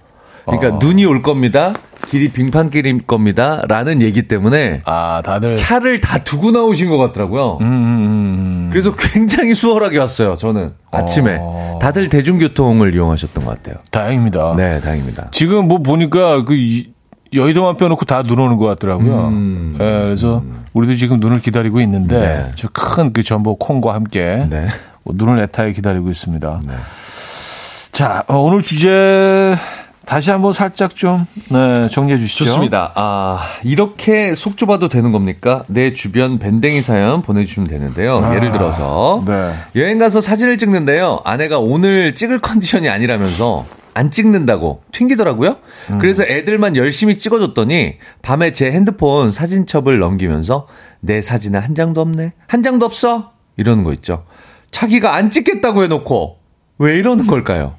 [0.46, 0.80] 그러니까 어.
[0.82, 1.74] 눈이 올 겁니다.
[2.08, 3.62] 길이 빙판길일 겁니다.
[3.68, 7.58] 라는 얘기 때문에 아, 다들 차를 다 두고 나오신 것 같더라고요.
[7.60, 8.70] 음, 음, 음.
[8.72, 10.36] 그래서 굉장히 수월하게 왔어요.
[10.38, 11.80] 저는 아침에 어.
[11.82, 13.76] 다들 대중교통을 이용하셨던 것 같아요.
[13.92, 14.56] 다행입니다.
[14.56, 15.30] 네, 다행입니다.
[15.32, 16.94] 지금 뭐 보니까 그 이-
[17.34, 19.28] 여의도만 빼놓고 다 눈 오는 것 같더라고요.
[19.28, 19.78] 음.
[19.80, 22.52] 예, 그래서 우리도 지금 눈을 기다리고 있는데 네.
[22.56, 24.68] 저큰 그 전복 콩과 함께 네.
[25.04, 26.62] 뭐 눈을 애타게 기다리고 있습니다.
[26.68, 26.74] 네.
[27.92, 29.56] 자, 어, 오늘 주제
[30.06, 32.46] 다시 한번 살짝 좀 네, 정리해 주시죠.
[32.46, 32.94] 좋습니다.
[32.96, 35.64] 아, 이렇게 속 좁아도 되는 겁니까?
[35.68, 38.20] 내 주변 밴댕이 사연 보내주시면 되는데요.
[38.24, 39.54] 아, 예를 들어서 네.
[39.76, 41.22] 여행 가서 사진을 찍는데요.
[41.26, 43.66] 아내가 오늘 찍을 컨디션이 아니라면서
[43.98, 45.58] 안 찍는다고 튕기더라고요.
[45.90, 45.98] 음.
[45.98, 50.68] 그래서 애들만 열심히 찍어줬더니 밤에 제 핸드폰 사진첩을 넘기면서
[51.00, 52.34] 내 사진은 한 장도 없네.
[52.48, 53.34] 한 장도 없어.
[53.58, 54.26] 이러는 거 있죠.
[54.70, 56.38] 자기가 안 찍겠다고 해놓고
[56.78, 57.76] 왜 이러는 걸까요?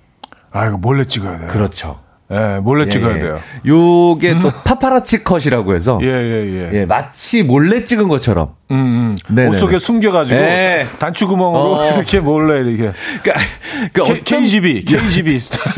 [0.50, 1.48] 아, 이거 몰래 찍어야 돼요.
[1.48, 2.00] 그렇죠.
[2.30, 3.20] 예, 몰래 예, 찍어야 예.
[3.20, 3.40] 돼요.
[3.66, 6.80] 요게 또 파파라치 컷이라고 해서 예, 예, 예.
[6.80, 8.50] 예, 마치 몰래 찍은 것처럼.
[8.70, 9.48] 음, 음.
[9.48, 10.86] 옷 속에 숨겨 가지고 예.
[10.98, 11.86] 단추 구멍으로 어.
[11.96, 12.92] 이렇게 몰래 이렇게.
[13.22, 13.46] 그러니까,
[13.92, 15.74] 그러니까 K, 어떤- KGB, KGB 스타일.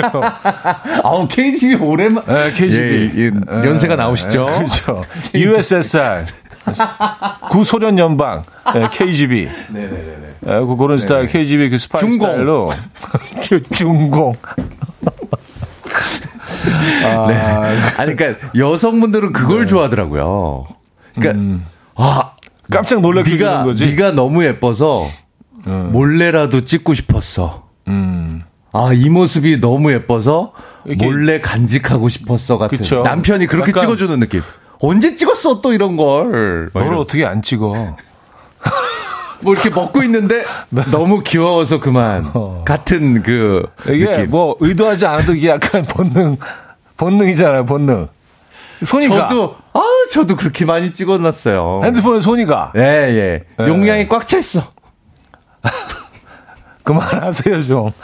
[1.04, 2.24] 아우 KGB 오랜만.
[2.26, 3.12] 네, KGB.
[3.16, 3.30] 예, 예,
[3.68, 4.46] 연세가 나오시죠.
[4.46, 5.04] 네, 그렇죠.
[5.32, 6.24] USSR.
[7.50, 8.42] 구소련 연방.
[8.74, 9.48] 네, KGB.
[9.68, 10.16] 네네네.
[10.40, 12.28] 네, 그 그런 스타일, KGB 그 스파이 중공.
[12.28, 12.72] 스타일로.
[13.48, 14.34] 그 중공.
[17.04, 17.34] 아, 네.
[17.96, 20.66] 아니 그러니까 여성분들은 그걸 좋아하더라고요.
[21.14, 21.64] 그러니까
[21.96, 22.32] 아
[22.70, 23.86] 깜짝 놀라게 되는 거지.
[23.86, 25.06] 네가 너무 예뻐서
[25.64, 27.68] 몰래라도 찍고 싶었어.
[27.88, 28.42] 음.
[28.72, 30.52] 아 이 모습이 너무 예뻐서
[30.98, 33.02] 몰래 간직하고 싶었어 같은 그쵸.
[33.02, 34.42] 남편이 그렇게 약간- 찍어주는 느낌.
[34.78, 36.70] 언제 찍었어 또 이런 걸.
[36.72, 37.00] 막 너를 이런.
[37.00, 37.96] 어떻게 안 찍어?
[39.40, 40.44] 뭐 이렇게 먹고 있는데
[40.92, 42.62] 너무 귀여워서 그만 어.
[42.66, 44.30] 같은 그 이게 느낌.
[44.30, 46.36] 뭐 의도하지 않아도 이게 약간 본능,
[46.96, 48.08] 본능이잖아요, 본능.
[48.84, 49.28] 손이 가.
[49.28, 51.82] 저도 아 저도 그렇게 많이 찍어놨어요.
[51.84, 52.72] 핸드폰에 손이 가.
[52.76, 53.44] 예 예.
[53.60, 53.66] 예.
[53.68, 54.62] 용량이 꽉 차 있어.
[56.84, 57.92] 그만하세요, 좀.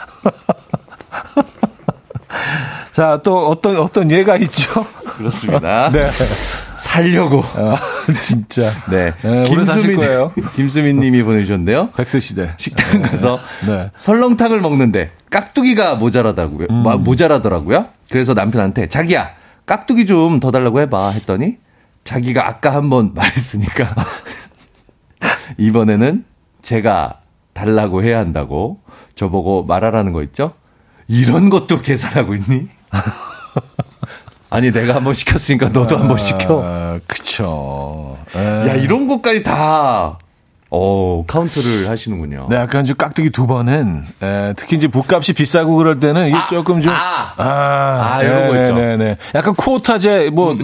[2.93, 4.85] 자, 또 어떤, 어떤 예가 있죠?
[5.17, 5.89] 그렇습니다.
[5.91, 6.09] 네.
[6.77, 7.43] 살려고.
[7.55, 7.77] 아,
[8.23, 8.71] 진짜.
[8.89, 9.13] 네.
[9.23, 9.43] 네,
[10.05, 10.33] 거예요.
[10.55, 11.89] 김수민 님이 보내주셨는데요.
[11.91, 12.51] 백세 시대.
[12.57, 13.91] 식당 가서 네.
[13.95, 16.67] 설렁탕을 먹는데 깍두기가 모자라다고요.
[16.69, 16.83] 음.
[16.83, 17.85] 마- 모자라더라고요.
[18.09, 19.31] 그래서 남편한테 자기야
[19.65, 21.57] 깍두기 좀 더 달라고 해봐 했더니
[22.03, 23.93] 자기가 아까 한 번 말했으니까
[25.57, 26.23] 이번에는
[26.61, 27.19] 제가
[27.53, 28.79] 달라고 해야 한다고
[29.15, 30.53] 저보고 말하라는 거 있죠?
[31.07, 32.67] 이런 것도 계산하고 있니?
[34.49, 36.61] 아니 내가 한번 시켰으니까 너도 한번 시켜.
[36.63, 38.17] 아, 그쵸.
[38.35, 40.17] 야 이런 것까지 다
[40.69, 42.47] 어, 카운트를 하시는군요.
[42.49, 46.81] 네, 약간 좀 깍두기 두 번은, 에, 특히 이제 부값이 비싸고 그럴 때는 이게 조금
[46.81, 46.91] 좀.
[46.93, 47.33] 아.
[47.37, 48.73] 아, 아, 이런 거 있죠.
[48.73, 49.17] 음, 네네.
[49.33, 50.57] 약간 쿠오타제, 뭐,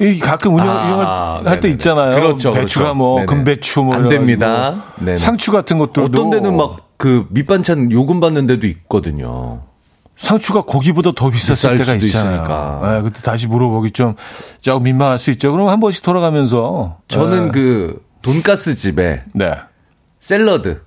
[0.00, 1.68] 이 가끔 운영, 아, 운영할 때 네네네.
[1.72, 2.14] 있잖아요.
[2.14, 2.94] 그렇죠, 배추가 그렇죠.
[2.94, 3.26] 뭐, 네네.
[3.26, 3.94] 금배추 뭐.
[3.94, 4.20] 안 이래가지고.
[4.26, 4.82] 됩니다.
[5.00, 5.16] 네네.
[5.16, 6.04] 상추 같은 것도.
[6.04, 9.62] 어떤 데는 막 그 밑반찬 요금 받는 데도 있거든요.
[10.22, 12.34] 상추가 고기보다 더 비쌌을 때가 있잖아요.
[12.36, 12.80] 있으니까.
[12.84, 14.14] 네, 그때 다시 물어보기 좀,
[14.60, 15.50] 조금 민망할 수 있죠.
[15.50, 16.98] 그럼 한 번씩 돌아가면서.
[17.08, 17.50] 저는 네.
[17.50, 19.52] 그 돈가스 집에 네.
[20.20, 20.80] 샐러드.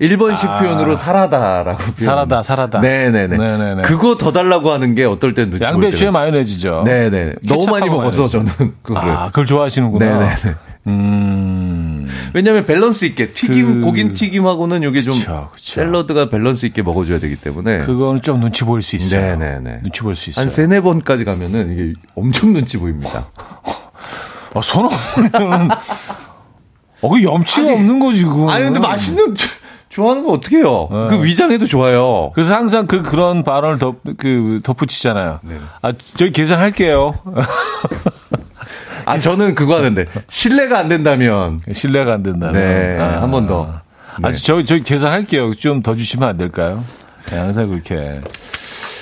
[0.00, 0.58] 일본식 아.
[0.58, 1.94] 표현으로 사라다라고 표현.
[1.98, 2.80] 사라다, 사라다.
[2.80, 3.38] 네네네.
[3.38, 3.82] 네네네.
[3.82, 6.10] 그거 더 달라고 하는 게 어떨 땐 눈치 양배추에.
[6.10, 6.82] 마요네즈죠.
[6.84, 7.34] 네네.
[7.48, 8.32] 너무 많이 먹어서 마요네즈.
[8.58, 9.10] 저는 그거를.
[9.10, 10.04] 아, 그걸 좋아하시는구나.
[10.04, 10.34] 네네네.
[10.86, 12.08] 음.
[12.34, 15.74] 왜냐하면 밸런스 있게 튀김 그- 고긴 튀김하고는 이게 좀 그쵸, 그쵸.
[15.80, 19.20] 샐러드가 밸런스 있게 먹어줘야 되기 때문에 그거는 좀 눈치 보일 수 있어요.
[19.38, 19.80] 네네네.
[19.82, 20.42] 눈치 보일 수 있어요.
[20.42, 23.28] 한 세네 번까지 가면은 이게 엄청 눈치 보입니다.
[24.54, 25.70] 아, 손 없으면
[27.00, 28.50] 어, 그 염치가 없는 거지, 그거.
[28.50, 29.34] 아니 근데 맛있는
[29.88, 30.88] 좋아하는 거 어떻게 해요?
[30.90, 31.06] 네.
[31.16, 32.30] 그 위장에도 좋아요.
[32.34, 35.40] 그래서 항상 그 그런 발언을 덧, 그 덧붙이잖아요.
[35.42, 35.58] 네.
[35.82, 37.14] 아, 저희 계산할게요.
[39.06, 42.54] 아 저는 그거 하는데 신뢰가 안 된다면 신뢰가 안 된다면.
[42.54, 43.80] 네, 아, 한번 더.
[44.20, 44.28] 네.
[44.28, 45.54] 아, 저, 저 계산할게요.
[45.54, 46.82] 좀 더 주시면 안 될까요?
[47.30, 48.20] 네, 항상 그렇게.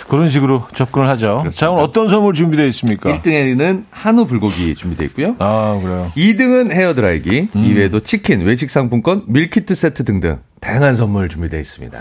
[0.08, 1.44] 그런 식으로 접근을 하죠.
[1.52, 3.10] 자, 오늘 어떤 선물 준비되어 있습니까?
[3.20, 5.36] 1등에는 한우 불고기 준비되어 있고요.
[5.38, 6.10] 아, 그래요.
[6.16, 7.64] 2등은 헤어드라이기, 음.
[7.64, 11.98] 이외에도 치킨, 외식 상품권, 밀키트 세트 등등 다양한 선물 준비되어 있습니다.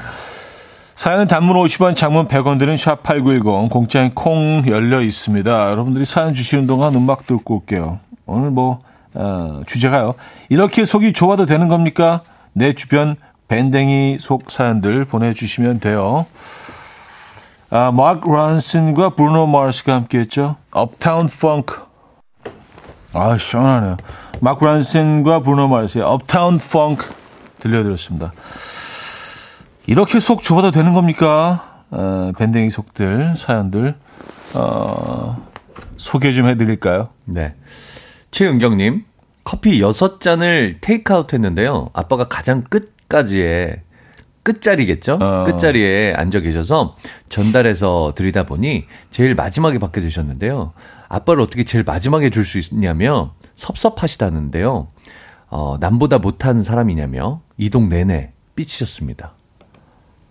[1.01, 5.71] 사연은 단문 50원, 장문 100원 드는 샵8910, 공짜인 콩 열려 있습니다.
[5.71, 7.97] 여러분들이 사연 주시는 동안 음악 듣고 올게요.
[8.27, 8.81] 오늘 뭐,
[9.15, 10.13] 어, 주제가요.
[10.49, 12.21] 이렇게 속이 좋아도 되는 겁니까?
[12.53, 13.15] 내 주변
[13.47, 16.27] 밴댕이 속 사연들 보내주시면 돼요.
[17.71, 20.57] 아, 마크 란슨과 브루노 마르스가 함께 했죠.
[20.69, 21.81] 업타운 펑크.
[23.15, 23.97] 아, 시원하네요.
[24.39, 27.11] 마크 란슨과 브루노 마르스의 업타운 펑크
[27.59, 28.33] 들려드렸습니다.
[29.87, 31.83] 이렇게 속 좁아도 되는 겁니까?
[31.89, 33.95] 어, 밴댕이 속들, 사연들,
[34.55, 35.45] 어,
[35.97, 37.09] 소개 좀 해드릴까요?
[37.25, 37.53] 네.
[38.31, 39.03] 최은경님,
[39.43, 41.89] 커피 6잔을 테이크아웃 했는데요.
[41.93, 43.81] 아빠가 가장 끝까지에,
[44.43, 45.19] 끝자리겠죠?
[45.21, 45.43] 어.
[45.45, 46.95] 끝자리에 앉아 계셔서
[47.29, 50.73] 전달해서 드리다 보니 제일 마지막에 받게 되셨는데요.
[51.09, 54.87] 아빠를 어떻게 제일 마지막에 줄 수 있냐며 섭섭하시다는데요.
[55.49, 59.33] 어, 남보다 못한 사람이냐며 이동 내내 삐치셨습니다.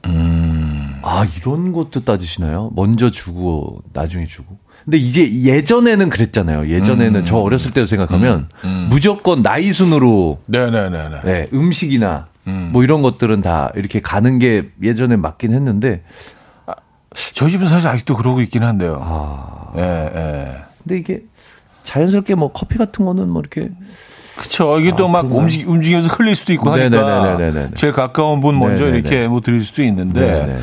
[0.02, 2.70] 아, 이런 것도 따지시나요?
[2.74, 4.58] 먼저 주고, 나중에 주고.
[4.84, 6.68] 근데 이제 예전에는 그랬잖아요.
[6.68, 8.48] 예전에는 저 어렸을 때로 생각하면
[8.88, 11.20] 무조건 나이 순으로 네네네네.
[11.24, 16.02] 네, 음식이나 뭐 이런 것들은 다 이렇게 가는 게 예전에 맞긴 했는데
[17.34, 19.00] 저희 집은 사실 아직도 그러고 있긴 한데요.
[19.02, 20.56] 아, 예, 예.
[20.82, 21.24] 근데 이게
[21.84, 23.70] 자연스럽게 뭐 커피 같은 거는 뭐 이렇게
[24.40, 24.80] 그쵸.
[24.80, 26.88] 이게 또막 움직, 움직여서 흘릴 수도 있고 하니까.
[27.02, 27.70] 네네네네네네.
[27.76, 28.98] 제일 가까운 분 먼저 네네네.
[28.98, 30.58] 이렇게 뭐 드릴 수도 있는데.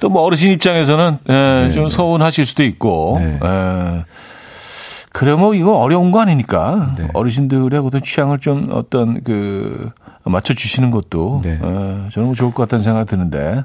[0.00, 3.16] 또 뭐 어르신 입장에서는 예, 좀 서운하실 수도 있고.
[3.20, 3.38] 네.
[3.42, 4.04] 예.
[5.12, 7.08] 그래 뭐 이거 어려운 거 아니니까 네.
[7.14, 9.90] 어르신들의 어떤 취향을 좀 어떤 그
[10.24, 11.58] 맞춰 주시는 것도 네.
[11.60, 13.64] 예, 저는 뭐 좋을 것 같다는 생각이 드는데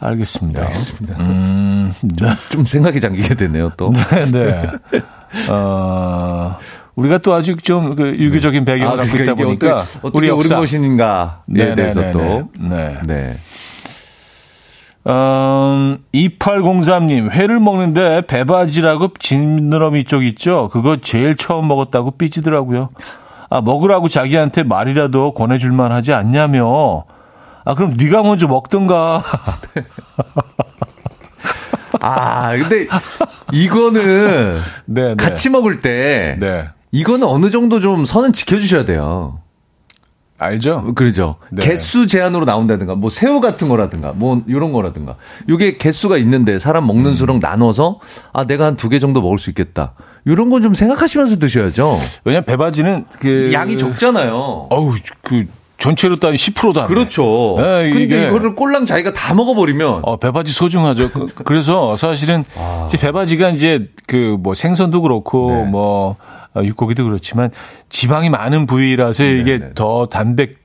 [0.00, 0.62] 알겠습니다.
[0.62, 1.16] 알겠습니다.
[1.20, 2.28] 음, 네.
[2.50, 3.92] 좀 생각이 잠기게 되네요, 또.
[3.92, 4.70] 네, 네.
[5.50, 6.56] 어,
[6.96, 10.56] 우리가 또 아직 좀 그 유교적인 배경을 갖고 있다 이게 보니까 어떻게, 어떻게 우리 역사
[10.56, 12.18] 것인가에 네, 대해서 네, 또.
[12.18, 12.98] 네, 네.
[13.06, 13.38] 네.
[15.08, 20.68] 음, 2803님, 회를 먹는데 배바지라고 지느러미 쪽 있죠?
[20.72, 22.88] 그거 제일 처음 먹었다고 삐지더라고요.
[23.48, 27.04] 아, 먹으라고 자기한테 말이라도 권해줄만 하지 않냐며.
[27.64, 29.22] 아, 그럼 네가 먼저 먹든가.
[32.00, 32.88] 아, 근데
[33.52, 35.14] 이거는 네, 네.
[35.14, 36.68] 같이 먹을 때 네.
[36.96, 39.40] 이거는 어느 정도 좀 선은 지켜주셔야 돼요.
[40.38, 40.92] 알죠?
[40.94, 41.36] 그러죠.
[41.50, 41.66] 네.
[41.66, 45.14] 개수 제한으로 나온다든가, 뭐 새우 같은 거라든가, 뭐 이런 거라든가.
[45.48, 47.14] 요게 개수가 있는데 사람 먹는 음.
[47.16, 48.00] 수랑 나눠서
[48.32, 49.92] 아 내가 한 두 개 정도 먹을 수 있겠다.
[50.26, 51.96] 이런 건 좀 생각하시면서 드셔야죠.
[52.24, 53.50] 왜냐면 배바지는 그.
[53.52, 54.66] 양이 적잖아요.
[54.70, 55.46] 어우, 그,
[55.78, 56.86] 전체로 따지면 10%다.
[56.86, 57.54] 그렇죠.
[57.58, 61.10] 네, 근데 이게- 이거를 꼴랑 자기가 다 먹어버리면 어, 배바지 소중하죠.
[61.12, 62.44] 그- 그래서 사실은
[62.88, 65.64] 이제 배바지가 이제 그 뭐 생선도 그렇고 네.
[65.64, 66.16] 뭐 어,
[66.64, 67.50] 육고기도 그렇지만
[67.88, 69.70] 지방이 많은 부위라서 이게 네.
[69.74, 70.58] 더 담백,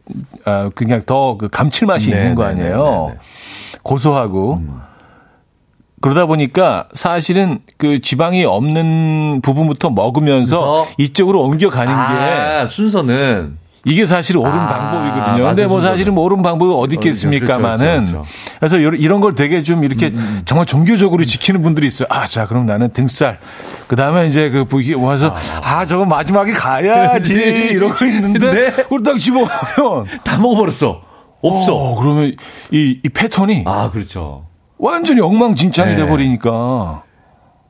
[0.45, 2.83] 아, 그냥 더 그 감칠맛이 네, 있는 거 네, 아니에요.
[3.09, 3.79] 네, 네, 네.
[3.83, 4.57] 고소하고.
[6.01, 14.05] 그러다 보니까 사실은 그 지방이 없는 부분부터 먹으면서 그래서- 이쪽으로 옮겨가는 게 아, 순서는 이게
[14.05, 15.43] 사실 옳은 아, 방법이거든요.
[15.45, 16.13] 근데 뭐 사실은.
[16.13, 17.77] 뭐 옳은 방법이 어디 있겠습니까마는.
[18.05, 18.25] 그렇죠, 그렇죠,
[18.59, 20.13] 그래서 이런- 걸 되게 좀 이렇게
[20.45, 22.07] 정말 종교적으로 지키는 분들이 있어요.
[22.11, 23.39] 아, 자, 그럼 나는 등살.
[23.87, 27.35] 그 다음에 이제 그 부기 와서 아, 저거 마지막에 가야지.
[27.73, 28.83] 이러고 있는데 네.
[28.89, 31.01] 우리 딱 집어보면 다 먹어버렸어.
[31.41, 31.73] 없어.
[31.75, 32.35] 어, 그러면
[32.71, 34.45] 이, 이 패턴이 아, 그렇죠.
[34.77, 35.97] 완전히 엉망진창이 네.
[35.97, 37.03] 돼버리니까.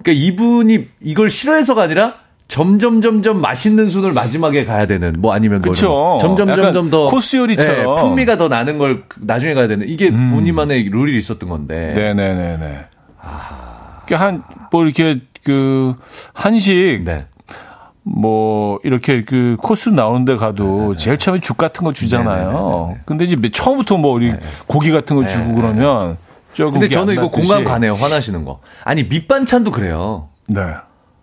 [0.04, 2.16] 그러니까 이분이 이걸 싫어해서가 아니라
[2.52, 6.18] 점점 점점 맛있는 순을 마지막에 가야 되는 뭐 아니면 뭐 그쵸.
[6.20, 7.96] 점점 점점 더 코스 요리처럼.
[7.96, 12.86] 네, 풍미가 더 나는 걸 나중에 가야 되는 이게 본인만의 룰이 있었던 건데 네네네네.
[13.22, 14.02] 아.
[14.12, 15.96] 한, 뭐 이렇게 그
[16.34, 17.26] 한식 네.
[18.04, 22.98] 뭐 이렇게 그 코스 나오는데 가도 제일 처음에 죽 같은 거 주잖아요.
[23.06, 24.34] 근데 이제 처음부터 뭐 우리
[24.68, 26.18] 고기 같은 거 주고 그러면
[26.52, 27.30] 조금 근데 저는 이거.
[27.30, 27.94] 공감 가네요.
[27.94, 28.60] 화나시는 거.
[28.84, 30.28] 아니 밑반찬도 그래요.
[30.48, 30.60] 네.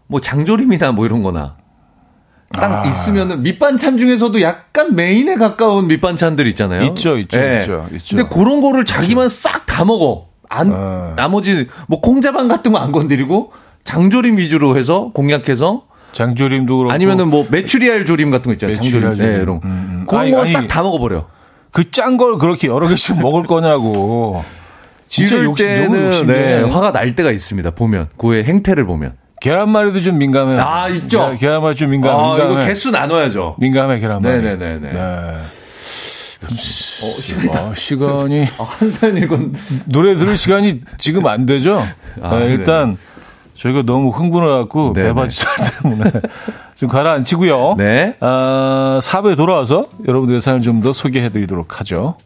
[0.08, 1.56] 뭐 장조림이나 뭐 이런 거나
[2.50, 2.86] 딱 아.
[2.86, 6.82] 있으면은 밑반찬 중에서도 약간 메인에 가까운 밑반찬들 있잖아요.
[6.86, 7.58] 있죠, 있죠, 예.
[7.60, 8.16] 있죠, 있죠.
[8.16, 10.28] 근데 그런 거를 자기만 싹 다 먹어.
[10.48, 11.12] 안 어.
[11.14, 13.52] 나머지 뭐 콩자반 같은 거 안 건드리고
[13.84, 18.78] 장조림 위주로 해서 공략해서 장조림도 그렇고 아니면은 뭐 메추리알 조림 같은 거 있잖아요.
[18.78, 19.14] 메추리알.
[19.16, 19.42] 네, 조림.
[19.42, 19.56] 이런.
[19.56, 20.04] 음, 음.
[20.08, 20.46] 그런 거.
[20.46, 21.26] 싹 다 먹어버려.
[21.70, 24.42] 그 짠 걸 그렇게 여러 개씩 먹을 거냐고.
[25.06, 27.70] 진짜 욕심 때는 네, 화가 날 때가 있습니다.
[27.72, 29.12] 보면 그의 행태를 보면.
[29.40, 30.58] 계란말이도 좀 민감해.
[30.60, 31.30] 아, 있죠?
[31.32, 32.52] 계- 계란말이 좀 민감, 아, 민감해.
[32.54, 33.56] 이거 개수 나눠야죠.
[33.58, 34.42] 민감해 계란말이.
[34.42, 34.90] 네네네네.
[34.90, 34.98] 네.
[36.40, 37.62] 어, 시간이 다.
[37.64, 39.54] 어, 시간이 아, 한 사연 읽은.
[39.86, 41.80] 노래 들을 시간이 지금 안 되죠?
[42.22, 42.96] 아, 네, 일단
[43.54, 45.08] 저희가 너무 흥분해갖고 네네.
[45.08, 46.10] 배바지살 때문에
[46.76, 47.74] 좀 가라앉히고요.
[47.76, 48.16] 네.
[48.20, 52.16] 아, 4부에 돌아와서 여러분들의 사연 좀 더 소개해드리도록 하죠.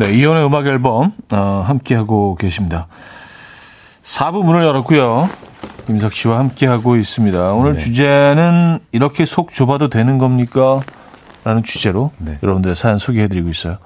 [0.00, 2.86] 네, 이연의 음악 앨범 어, 함께하고 계십니다.
[4.02, 5.28] 4부 문을 열었고요.
[5.86, 7.52] 김석 씨와 함께하고 있습니다.
[7.52, 7.78] 오늘 네.
[7.78, 10.80] 주제는 이렇게 속 좁아도 되는 겁니까?
[11.44, 12.38] 라는 주제로 네.
[12.42, 13.76] 여러분들의 사연 소개해드리고 있어요.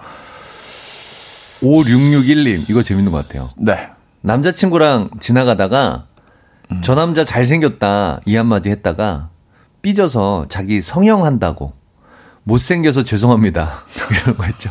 [1.61, 3.49] 5661님, 이거 재밌는 것 같아요.
[3.57, 3.89] 네.
[4.21, 6.05] 남자친구랑 지나가다가
[6.83, 9.31] 저 남자 잘생겼다 이 한마디 했다가
[9.83, 11.73] 삐져서 자기 성형한다고
[12.45, 13.81] 못생겨서 죄송합니다
[14.23, 14.71] 이런 거 했죠.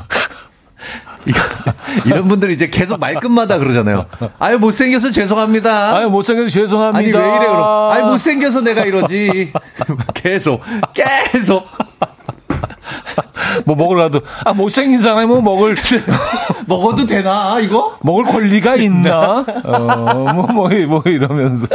[1.26, 1.40] 이거,
[2.06, 4.06] 이런 분들이 이제 계속 말끝마다 그러잖아요.
[4.40, 5.96] 아유 못생겨서 죄송합니다.
[5.96, 7.20] 아유, 못생겨서 아니 죄송합니다.
[7.20, 7.92] 왜 이래 그럼?
[7.92, 9.54] 아니 못생겨서 내가 이러지.
[10.14, 10.62] 계속
[10.94, 11.66] 계속
[13.66, 15.76] 뭐 먹으라도, 아, 못생긴 사람이 뭐 먹을,
[16.66, 17.98] 먹어도 되나 이거?
[18.02, 19.46] 먹을 권리가 있나?
[19.64, 21.68] 어, 뭐, 뭐, 뭐 이러면서.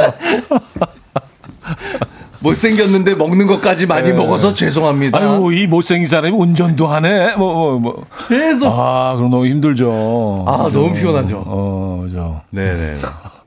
[2.41, 5.19] 못생겼는데 먹는 것까지 많이 먹어서 죄송합니다.
[5.19, 7.37] 아유, 이 못생긴 사람이 운전도 하네?
[7.37, 8.05] 뭐, 뭐, 뭐.
[8.29, 10.45] 계속 아, 그럼 너무 힘들죠.
[10.47, 11.43] 아, 너무 피곤하죠.
[11.47, 12.41] 어, 저.
[12.51, 12.95] 네네.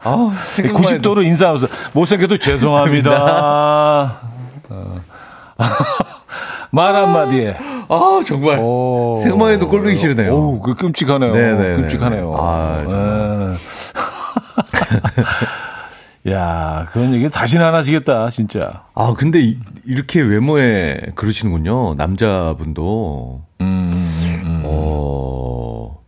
[0.04, 4.18] 아, 생각만 해도- 90도로 인사하면서 못생겨도 죄송합니다.
[4.70, 4.96] 어.
[6.72, 7.56] 말 한마디에.
[7.90, 8.58] 아, 정말.
[8.60, 9.18] 오.
[9.22, 10.34] 생각만 해도 꼴보기 싫으네요.
[10.34, 11.34] 오, 그 끔찍하네요.
[11.34, 11.74] 네네네.
[11.76, 12.36] 끔찍하네요.
[12.38, 13.58] 아, 네.
[16.30, 18.84] 야, 그런 얘기 다시는 안 하시겠다, 진짜.
[18.94, 19.58] 아, 근데 이,
[19.88, 21.96] 렇게 외모에 그러시는군요.
[21.96, 23.42] 남자분도.
[23.62, 26.00] 음, 어.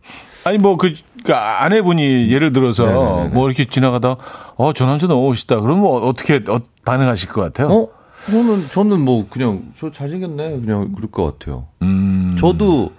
[0.44, 0.92] 아니, 뭐, 그,
[1.24, 3.28] 그 아내분이 예를 들어서 네네네네.
[3.30, 4.16] 뭐 이렇게 지나가다,
[4.56, 5.58] 어, 저 남자 너무 멋있다.
[5.60, 7.68] 그러면 뭐 어떻게 어, 반응하실 것 같아요?
[7.74, 7.88] 어?
[8.26, 10.60] 저는, 저는 뭐, 그냥, 저 잘생겼네.
[10.60, 11.66] 그냥 그럴 것 같아요.
[11.82, 12.36] 음.
[12.38, 12.92] 저도,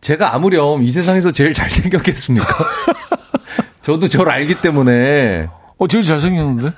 [0.00, 2.46] 제가 아무렴 이 세상에서 제일 잘생겼겠습니까?
[3.82, 5.48] 저도 저를 알기 때문에,
[5.78, 6.72] 어, 제일 잘생겼는데?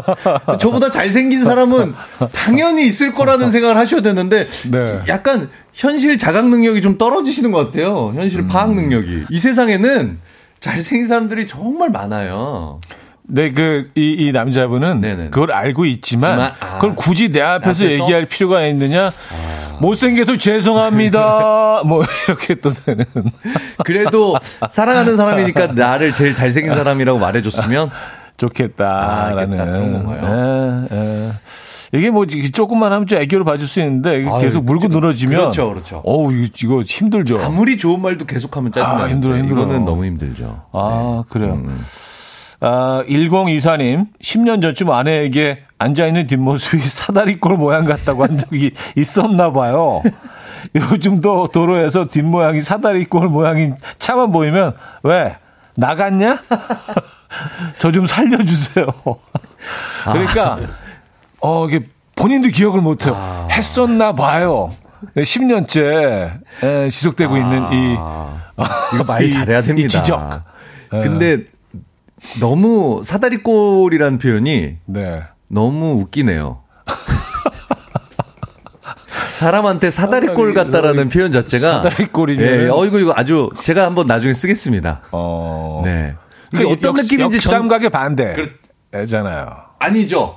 [0.58, 1.94] 저보다 잘생긴 사람은
[2.32, 5.00] 당연히 있을 거라는 생각을 하셔야 되는데 네.
[5.08, 8.12] 약간 현실 자각 능력이 좀 떨어지시는 것 같아요.
[8.16, 8.48] 현실 음.
[8.48, 9.26] 파악 능력이.
[9.28, 10.18] 이 세상에는
[10.60, 12.80] 잘생긴 사람들이 정말 많아요.
[13.30, 15.30] 네, 그, 이, 이 남자분은 네네네.
[15.30, 16.54] 그걸 알고 있지만, 아.
[16.76, 17.84] 그걸 굳이 내 앞에서, 앞에서?
[17.84, 19.12] 얘기할 필요가 있느냐?
[19.80, 21.82] 못생겨서 죄송합니다.
[21.84, 23.04] 뭐, 이렇게 또 되는.
[23.84, 24.34] 그래도
[24.70, 27.90] 사랑하는 사람이니까 나를 제일 잘생긴 사람이라고 말해줬으면
[28.38, 29.60] 좋겠다라는.
[29.60, 29.64] 아.
[29.64, 30.86] 그런 건가요?
[30.90, 31.32] 예, 예.
[31.92, 36.02] 이게 뭐 조금만 하면 좀 애교를 봐줄 수 있는데 아유, 계속 물고 늘어지면 그렇죠, 그렇죠.
[36.04, 37.40] 어우 이거, 이거 힘들죠.
[37.42, 39.04] 아무리 좋은 말도 계속하면 짜증나요.
[39.04, 39.64] 아, 힘들어요, 힘들어요.
[39.64, 40.64] 이거는 너무 힘들죠.
[40.72, 41.54] 아 그래요.
[41.54, 41.80] 음.
[42.60, 50.02] 아 1024님 10년 전쯤 아내에게 앉아 있는 뒷모습이 사다리꼴 모양 같다고 한 적이 있었나 봐요.
[50.74, 54.74] 요즘도 도로에서 뒷모양이 사다리꼴 모양인 차만 보이면
[55.04, 55.36] 왜
[55.76, 56.38] 나갔냐?
[57.78, 58.86] 저 좀 살려주세요.
[60.04, 60.58] 그러니까
[61.40, 63.14] 어 이게 본인도 기억을 못해요.
[63.16, 63.48] 아.
[63.50, 64.70] 했었나 봐요.
[65.16, 68.40] 10년째 예, 지속되고 있는 이 아,
[68.94, 69.86] 이거 말 이- 잘해야 됩니다.
[69.86, 70.42] 이 지적.
[70.94, 71.00] 예.
[71.02, 71.44] 근데
[72.40, 75.22] 너무 사다리꼴이라는 표현이 네.
[75.48, 76.62] 너무 웃기네요.
[79.38, 85.02] 사람한테 사다리꼴 같다라는 표현 자체가 사다리꼴이면은- 예, 어 이거 이거 아주 제가 한번 나중에 쓰겠습니다.
[85.12, 85.82] 어.
[85.84, 86.16] 네.
[86.50, 88.32] 그 이게 어떤 역- 느낌인지 전 역삼각의 반대.
[88.34, 89.46] 그렇- 잖아요.
[89.78, 90.36] 아니죠.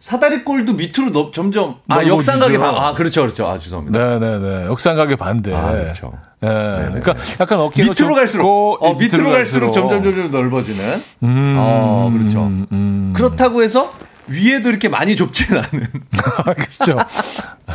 [0.00, 2.04] 사다리꼴도 밑으로 넓, 점점 아.
[2.06, 2.74] 역삼각의 반.
[2.74, 3.46] 아 그렇죠 그렇죠.
[3.48, 4.18] 아 죄송합니다.
[4.18, 4.66] 네네네.
[4.66, 5.54] 역삼각의 반대.
[5.54, 6.12] 아, 그렇죠.
[6.42, 6.46] 예.
[6.46, 11.02] 그러니까 약간 어깨가 밑으로 갈수록 어, 예, 밑으로 갈수록 점점 점점 넓어지는.
[11.22, 12.42] 음, 어 그렇죠.
[12.42, 13.12] 음, 음.
[13.16, 13.90] 그렇다고 해서
[14.26, 15.86] 위에도 이렇게 많이 좁지는 않은.
[16.54, 16.98] 그렇죠.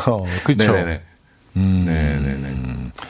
[0.05, 0.71] 어, 그렇죠.
[0.71, 1.01] 네네네.
[1.53, 2.55] 네네네.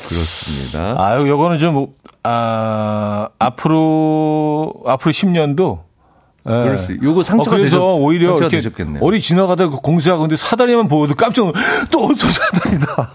[0.08, 0.96] 그렇습니다.
[1.04, 1.88] 아유, 요거는 좀,
[2.24, 5.80] 아, 앞으로, 앞으로 10년도.
[6.48, 6.50] 예.
[6.50, 9.04] 그럴 수 있- 요거 상처가 그래서 되셨- 오히려 상처가 이렇게 되셨겠네요.
[9.04, 11.54] 어디 지나가다가 공수하고 근데 사다리만 보여도 깜짝 놀,
[11.92, 13.12] 또, 또 사다리다.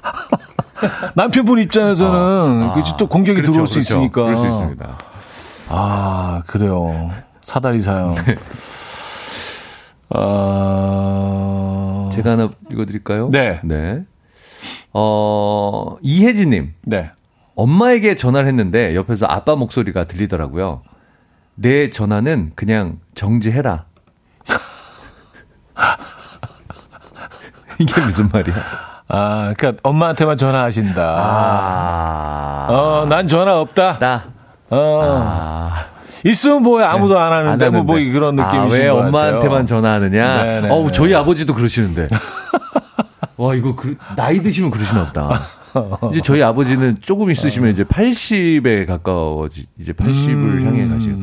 [1.17, 3.95] 남편분 입장에서는 그또 공격이 그렇죠, 들어올 수 그렇죠.
[3.95, 4.23] 있으니까.
[4.25, 4.99] 그럴 수 있습니다.
[5.71, 7.11] 아, 그래요.
[7.41, 8.15] 사다리 사연.
[10.11, 13.29] 아, 제가 하나 읽어드릴까요?
[13.33, 13.61] 네.
[13.65, 14.05] 네.
[14.95, 16.75] 어, 이혜진님.
[16.85, 17.11] 네.
[17.57, 20.83] 엄마에게 전화를 했는데 옆에서 아빠 목소리가 들리더라고요.
[21.57, 23.85] 내 전화는 그냥 정지해라.
[27.79, 28.55] 이게 무슨 말이야?
[29.09, 31.03] 아, 그러니까 엄마한테만 전화하신다.
[31.03, 32.67] 아.
[32.71, 33.99] 어, 난 전화 없다.
[33.99, 34.25] 나.
[34.71, 35.01] 어.
[35.03, 35.85] 아.
[36.25, 37.97] 있으면 뭐야 아무도 안 하는데 뭐, 뭐.
[37.97, 39.09] 그런 아, 느낌이신 왜것 같아요.
[39.09, 40.45] 엄마한테만 전화하느냐?
[40.45, 40.75] 네네네.
[40.75, 42.07] 어우, 저희 아버지도 그러시는데.
[43.45, 45.43] 와, 이거 그, 나이 드시면 그러시나 보다.
[46.11, 51.17] 이제 저희 아버지는 조금 있으시면 이제 80에 가까워지, 이제 80을 향해 가시고.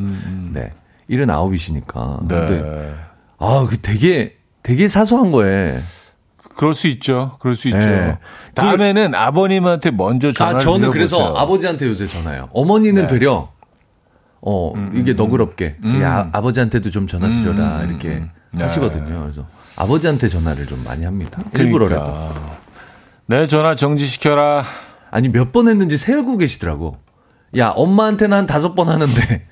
[0.52, 0.72] 네.
[1.10, 2.28] 79이시니까.
[2.28, 2.38] 네.
[2.38, 2.94] 근데,
[3.38, 5.78] 아, 그 되게, 되게 사소한 거에.
[6.54, 7.38] 그럴 수 있죠.
[7.40, 7.78] 그럴 수 있죠.
[7.78, 8.18] 네.
[8.54, 10.90] 다음에는 아버님한테 먼저 전화를 아, 저는.
[10.90, 12.50] 그래서 아버지한테 요새 전화해요.
[12.52, 13.08] 어머니는 네.
[13.08, 13.50] 되려,
[14.42, 16.00] 어, 이게 너그럽게, 음.
[16.02, 18.30] 야, 아버지한테도 좀 전화 드려라, 음, 이렇게 음.
[18.52, 18.64] 네.
[18.64, 19.22] 하시거든요.
[19.22, 19.46] 그래서
[19.76, 21.42] 아버지한테 전화를 좀 많이 합니다.
[21.52, 21.62] 그러니까.
[21.62, 22.34] 일부러라도.
[23.26, 24.64] 내 전화 정지시켜라.
[25.10, 26.96] 아니, 몇 번 했는지 세우고 계시더라고.
[27.58, 29.46] 야, 엄마한테는 한 다섯 번 하는데,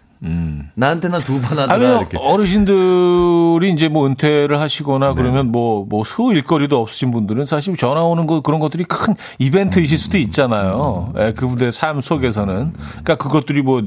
[0.74, 1.70] 나한테는 한두번 하더라, 음.
[1.70, 2.18] 아니면 이렇게.
[2.18, 8.26] 어르신들이 이제 뭐 은퇴를 하시거나 그러면 뭐, 뭐, 수 일거리도 없으신 분들은 사실 전화 오는
[8.26, 11.12] 거 그런 것들이 큰 이벤트이실 수도 있잖아요.
[11.18, 12.72] 예, 그분들의 삶 속에서는.
[12.72, 13.82] 그러니까 그것들이 뭐,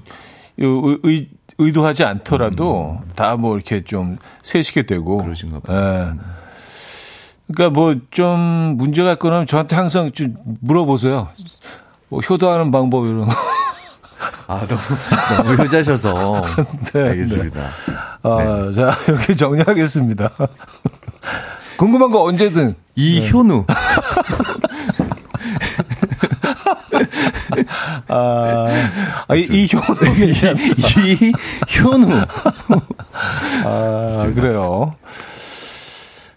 [0.57, 1.27] 의, 의,
[1.65, 5.17] 의도하지 않더라도 다뭐 이렇게 좀 세시게 되고.
[5.23, 5.77] 그러신가 봐요.
[6.17, 6.19] 예.
[7.53, 11.27] 그러니까 뭐 좀 문제가 있거나 저한테 항상 좀 물어보세요.
[12.09, 13.31] 뭐 효도하는 방법 이런 거.
[14.47, 14.79] 아, 너무,
[15.37, 16.41] 너무 효자셔서.
[16.93, 17.61] 네, 알겠습니다.
[18.23, 20.29] 아, 자, 이렇게 정리하겠습니다.
[21.77, 22.75] 궁금한 거 언제든.
[22.95, 23.65] 이효누.
[28.07, 28.67] 아,
[29.27, 30.55] 아, 이, 이 효도 괜찮
[31.67, 32.07] 이효누.
[33.65, 34.95] 아, 그래요.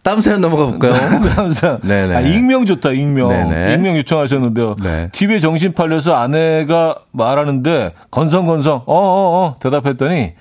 [0.03, 0.93] 다음 사연 넘어가 볼까요?
[1.35, 1.81] 항상.
[1.83, 2.15] 네네.
[2.15, 3.29] 아, 익명 좋다, 익명.
[3.29, 3.75] 네네.
[3.75, 4.77] 익명 요청하셨는데요.
[4.81, 5.09] 네.
[5.11, 10.35] TV에 정신 팔려서 아내가 말하는데, 건성건성, 어어어, 대답했더니,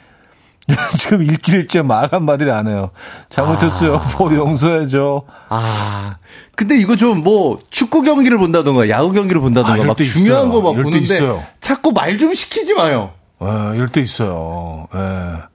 [0.98, 2.90] 지금 일주일째 말 한마디를 안 해요.
[3.30, 4.02] 잘못했어요.
[4.18, 5.24] 뭐 용서해줘.
[5.50, 6.16] 아.
[6.56, 10.50] 근데 이거 좀 뭐 축구 경기를 본다던가 야구 경기를 본다던가 아, 막때 중요한.
[10.50, 11.44] 거 막 보는데 있어요.
[11.62, 13.12] 자꾸 말 좀 시키지 마요.
[13.40, 14.88] 아, 이럴 때 있어요.
[14.96, 15.00] 예.
[15.00, 15.48] 아,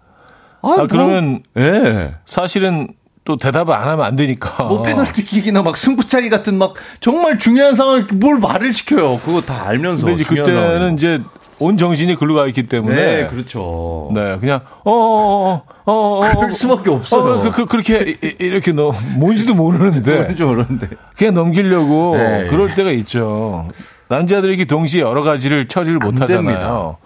[0.63, 2.13] 아, 뭐, 그러면 예.
[2.27, 2.89] 사실은
[3.25, 4.65] 또 대답을 안 하면 안 되니까.
[4.65, 9.19] 뭐 페널티 킥이나 막 승부차기 같은 막 정말 중요한 상황 뭘 말을 시켜요.
[9.25, 10.07] 그거 다 알면서.
[10.07, 10.95] 근데 이제 그때는 상황이고.
[10.97, 11.21] 이제
[11.61, 12.95] 온 정신이 글로 가 있기 때문에.
[12.97, 14.09] 네, 그렇죠.
[14.13, 17.35] 네, 그냥 어어어어 어, 어, 어, 그럴 수밖에 없어요.
[17.35, 20.89] 어, 그, 그, 그렇게 이- 이렇게 너 뭔지도 모르는데 뭔지 모르는데.
[21.17, 22.47] 그냥 넘기려고 네.
[22.49, 23.69] 그럴 때가 있죠.
[24.09, 26.97] 남자들이 동시에 여러 가지를 처리를 못안 하잖아요.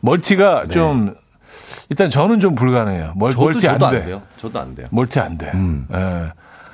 [0.00, 1.14] 멀티가 좀
[1.88, 3.12] 일단 저는 좀 불가능해요.
[3.16, 3.96] 멀, 저도, 멀티 안 저도 돼.
[3.98, 4.22] 안 돼 요.
[4.40, 4.86] 저도 안 돼요.
[4.90, 5.50] 멀티 안 돼.
[5.54, 5.86] 음.
[5.92, 6.32] 예.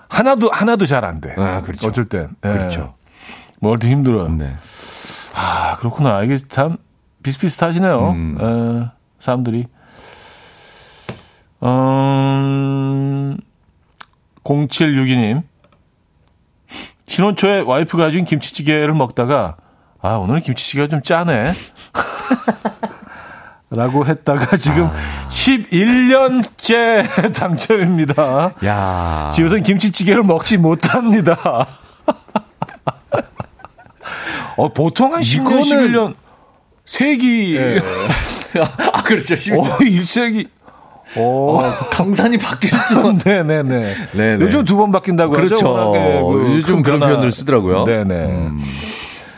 [0.09, 1.35] 하나도 하나도 잘 안 돼.
[1.39, 1.87] 아, 그렇죠.
[1.89, 2.29] 어쩔 땐.
[2.45, 2.49] 예.
[2.49, 2.95] 그렇죠.
[3.61, 4.29] 멀티 힘들어요.
[4.31, 4.53] 네.
[5.35, 6.23] 아, 그렇구나.
[6.25, 6.77] 이게 참
[7.23, 8.11] 비슷비슷하시네요.
[8.11, 8.39] 음.
[8.41, 9.67] 에, 사람들이.
[11.63, 13.37] 음,
[14.45, 15.43] 0762님.
[17.07, 19.57] 신혼 초에 와이프가 해준 김치찌개를 먹다가,
[20.01, 21.53] 아, 오늘은 김치찌개가 좀 짜네.
[23.73, 24.93] 라고 했다가 지금 아.
[25.29, 27.05] 11년째
[27.39, 28.55] 당첨입니다.
[28.65, 29.31] 야.
[29.33, 31.37] 집에서는 김치찌개를 먹지 못합니다.
[34.57, 36.15] 어, 보통 한 10년, 이거는- 11년,
[36.91, 37.57] 세기,
[38.93, 39.37] 아, 그렇죠.
[39.37, 40.49] 심- 어, 1세기.
[41.17, 41.59] 오.
[41.59, 41.63] 어,
[41.93, 43.13] 강산이 바뀌었죠.
[43.25, 43.95] 네네네.
[44.13, 44.45] 네네.
[44.45, 45.55] 요즘 두 번 바뀐다고 그렇죠.
[45.55, 46.27] 하죠.
[46.29, 47.13] 그 요즘 큰 그런 변화.
[47.13, 47.85] 표현을 쓰더라고요.
[47.85, 48.49] 네네.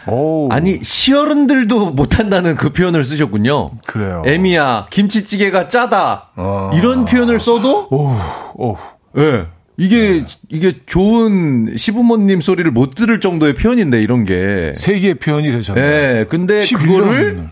[0.07, 0.49] 오.
[0.51, 3.73] 아니 시어른들도 못한다는 그 표현을 쓰셨군요.
[3.87, 4.23] 그래요.
[4.27, 6.71] 애미야 김치찌개가 짜다 어.
[6.75, 8.17] 이런 표현을 써도 오,
[8.55, 8.77] 오.
[9.19, 9.45] 예.
[9.83, 14.72] 이게 이게 좋은 시부모님 소리를 못 들을 정도의 표현인데 이런 게.
[14.76, 15.85] 세 개의 표현이 되셨네요.
[15.85, 16.24] 예.
[16.28, 17.49] 근데 11년 그거를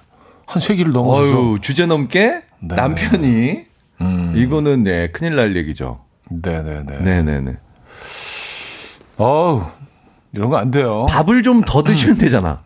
[0.46, 2.76] 한 세기를 넘어서 주제 넘게 네.
[2.76, 3.60] 남편이
[4.02, 4.32] 음.
[4.36, 6.00] 이거는 네 큰일 날 얘기죠.
[6.30, 6.98] 네네네.
[7.00, 7.52] 네네네.
[9.16, 9.64] 어우,
[10.32, 11.06] 이런 거 안 돼요.
[11.10, 12.60] 밥을 좀 더 드시면 되잖아.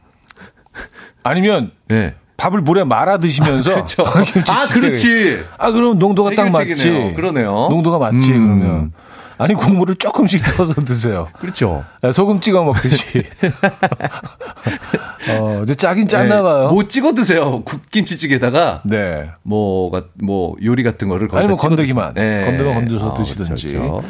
[1.23, 2.15] 아니면 네.
[2.37, 4.05] 밥을 물에 말아 드시면서 그렇죠.
[4.49, 5.39] 아 그렇지.
[5.57, 6.51] 아 그럼 농도가 딱.
[6.51, 7.15] 맞지.
[7.17, 7.69] 그러네요.
[7.71, 8.59] 농도가 맞지 음.
[8.59, 8.93] 그러면.
[9.39, 11.29] 아니 국물을 조금씩 떠서 드세요.
[11.39, 11.85] 그렇죠.
[12.03, 13.25] 아, 소금 찍어 먹듯이.
[15.31, 16.71] 어, 이제 짜긴 짰나 봐요.
[16.71, 17.63] 뭐 찍어 드세요.
[17.65, 19.31] 국김치찌개에다가 네.
[19.43, 22.15] 뭐가 뭐 요리 같은 거를 아니면 찍어 건더기만.
[22.15, 22.45] 네.
[22.45, 23.69] 건더기만 건져서 아, 드시든지.
[23.69, 24.09] 그렇죠, 그렇죠.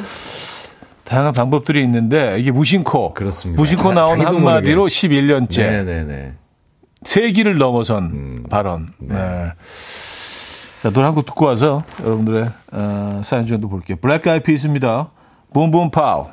[1.05, 3.15] 다양한 방법들이 있는데 이게 무심코.
[3.15, 3.61] 그렇습니다.
[3.61, 6.33] 무심코 자- 나온 한마디로 11년째 네네네.
[7.05, 8.45] 세기를 넘어선 음.
[8.51, 8.89] 발언.
[8.99, 9.15] 네.
[10.83, 13.97] 자, 노래 한 곡 듣고 와서 여러분들의 어, 사연 좀더 볼게요.
[14.01, 15.11] 블랙 아이 피스입니다.
[15.55, 16.27] Boom Boom Pow.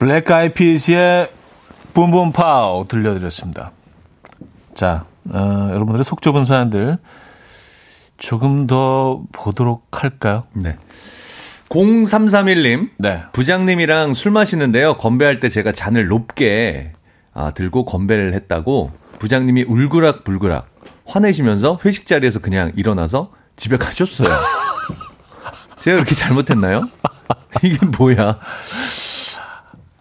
[0.00, 1.30] 블랙 아이 피스의
[1.94, 3.70] Boom Boom Pow 들려드렸습니다.
[4.74, 6.98] 자, 어, 여러분들의 속 좁은 사연들
[8.16, 10.42] 조금 더 보도록 할까요?
[10.54, 10.76] 네.
[11.68, 12.90] 0331님.
[12.98, 13.22] 네.
[13.32, 14.94] 부장님이랑 술 마시는데요.
[14.94, 16.94] 건배할 때 제가 잔을 높게
[17.32, 18.90] 아, 들고 건배를 했다고
[19.20, 20.66] 부장님이 울그락불그락
[21.06, 24.28] 화내시면서 회식 자리에서 그냥 일어나서 집에 가셨어요.
[25.80, 26.88] 제가 그렇게 잘못했나요?
[27.62, 28.38] 이게 뭐야?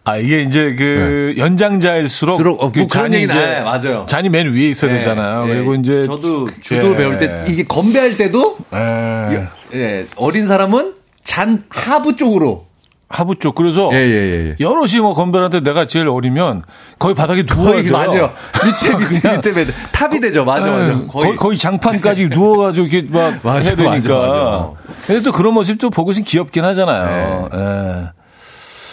[0.04, 4.06] 아, 이게 이제 그 연장자일수록 수록, 어, 그뭐 그런 얘기는 이제 아, 맞아요.
[4.08, 5.46] 잔이 맨 위에 있어야 네, 되잖아요.
[5.46, 5.54] 네.
[5.54, 6.96] 그리고 이제 저도 주도 예.
[6.96, 9.48] 배울 때 이게 건배할 때도 예.
[9.74, 10.94] 예, 어린 사람은
[11.26, 12.68] 잔 하부 쪽으로
[13.10, 14.56] 하부 쪽 그래서 예, 예, 예.
[14.60, 16.64] 여럿이 뭐 건배하는데 내가 제일 어리면
[17.00, 17.92] 거의 바닥에 누워야 돼요.
[17.94, 18.34] 맞아요.
[18.84, 20.44] 밑에 밑에 밑에 밑에 탑이 되죠.
[20.44, 20.90] 맞아 맞아.
[20.90, 23.90] 예, 거의, 거의 장판까지 누워가지고 이렇게 막 맞아, 해야 되니까.
[23.92, 24.72] 맞아, 맞아.
[25.06, 27.50] 근데 또 그런 모습 도 보고 있으면 귀엽긴 하잖아요.
[27.54, 28.10] 예.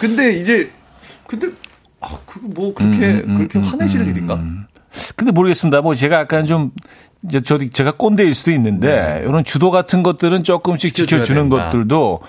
[0.00, 0.70] 근데 이제
[1.26, 1.48] 근데
[2.00, 4.38] 아, 그거 뭐 그렇게 음, 그렇게 화내실 일인가?
[5.16, 5.80] 근데 모르겠습니다.
[5.80, 6.70] 뭐 제가 약간 좀
[7.26, 11.06] 이제 저도 제가 꼰대일 수도 있는데 이런 주도 같은 것들은 조금씩 네.
[11.06, 11.56] 지켜주는 된다.
[11.62, 11.70] 아.
[11.70, 12.20] 것들도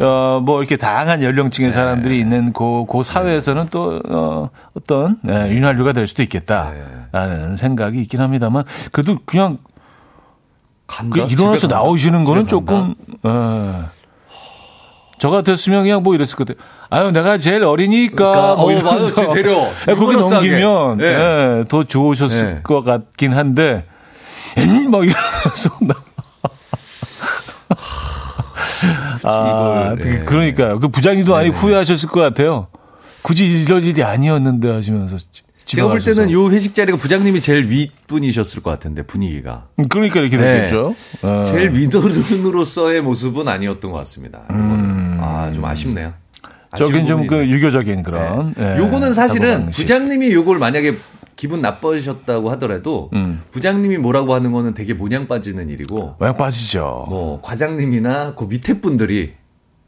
[0.00, 5.92] 어 뭐 이렇게 다양한 연령층의 사람들이 있는 그, 그 사회에서는 또 어, 어떤 예, 윤활유가
[5.94, 9.56] 될 수도 있겠다라는 생각이 있긴 합니다만 그래도 그냥
[10.86, 11.16] 그 간다.
[11.16, 11.76] 일어나서 집에 간다.
[11.76, 12.46] 나오시는 거는.
[12.46, 13.84] 조금 어,
[15.18, 16.64] 저 같았으면 그냥 뭐 이랬을 것 같아요.
[16.90, 19.52] 아유 내가 제일 어리니까 그러니까, 뭐 어, 이러면서 맞아, 데려.
[19.88, 20.50] 예, 거기 유머러스하게.
[20.50, 21.04] 넘기면 예.
[21.60, 22.62] 예, 더 좋으셨을 예.
[22.62, 23.86] 것 같긴 한데
[24.58, 25.94] 음, 막 이러면서 나.
[29.22, 30.18] 아, 이걸, 예.
[30.24, 30.78] 그러니까요.
[30.78, 32.68] 그 부장님도 많이 후회하셨을 것 같아요.
[33.22, 35.16] 굳이 이런 일이 아니었는데 하시면서
[35.64, 35.98] 제가 볼.
[35.98, 40.52] 때는 요 회식 자리가 부장님이 제일 윗분이셨을 것 같은데 분위기가 그러니까 이렇게 네.
[40.52, 40.94] 됐겠죠.
[41.22, 41.42] 어.
[41.44, 44.42] 제일 윗어른으로서의 모습은 아니었던 것 같습니다.
[44.52, 45.18] 음.
[45.20, 46.12] 아좀 아쉽네요.
[46.76, 47.48] 저긴 좀 그.
[47.48, 48.54] 유교적인 그런.
[48.56, 48.74] 네.
[48.74, 49.70] 예, 요거는 사실은.
[49.70, 50.94] 부장님이 요걸 만약에
[51.36, 53.42] 기분 나빠지셨다고 하더라도 음.
[53.50, 57.06] 부장님이 뭐라고 하는 거는 되게 모냥 빠지는 일이고 모양 빠지죠.
[57.08, 59.34] 뭐 과장님이나 그 밑에 분들이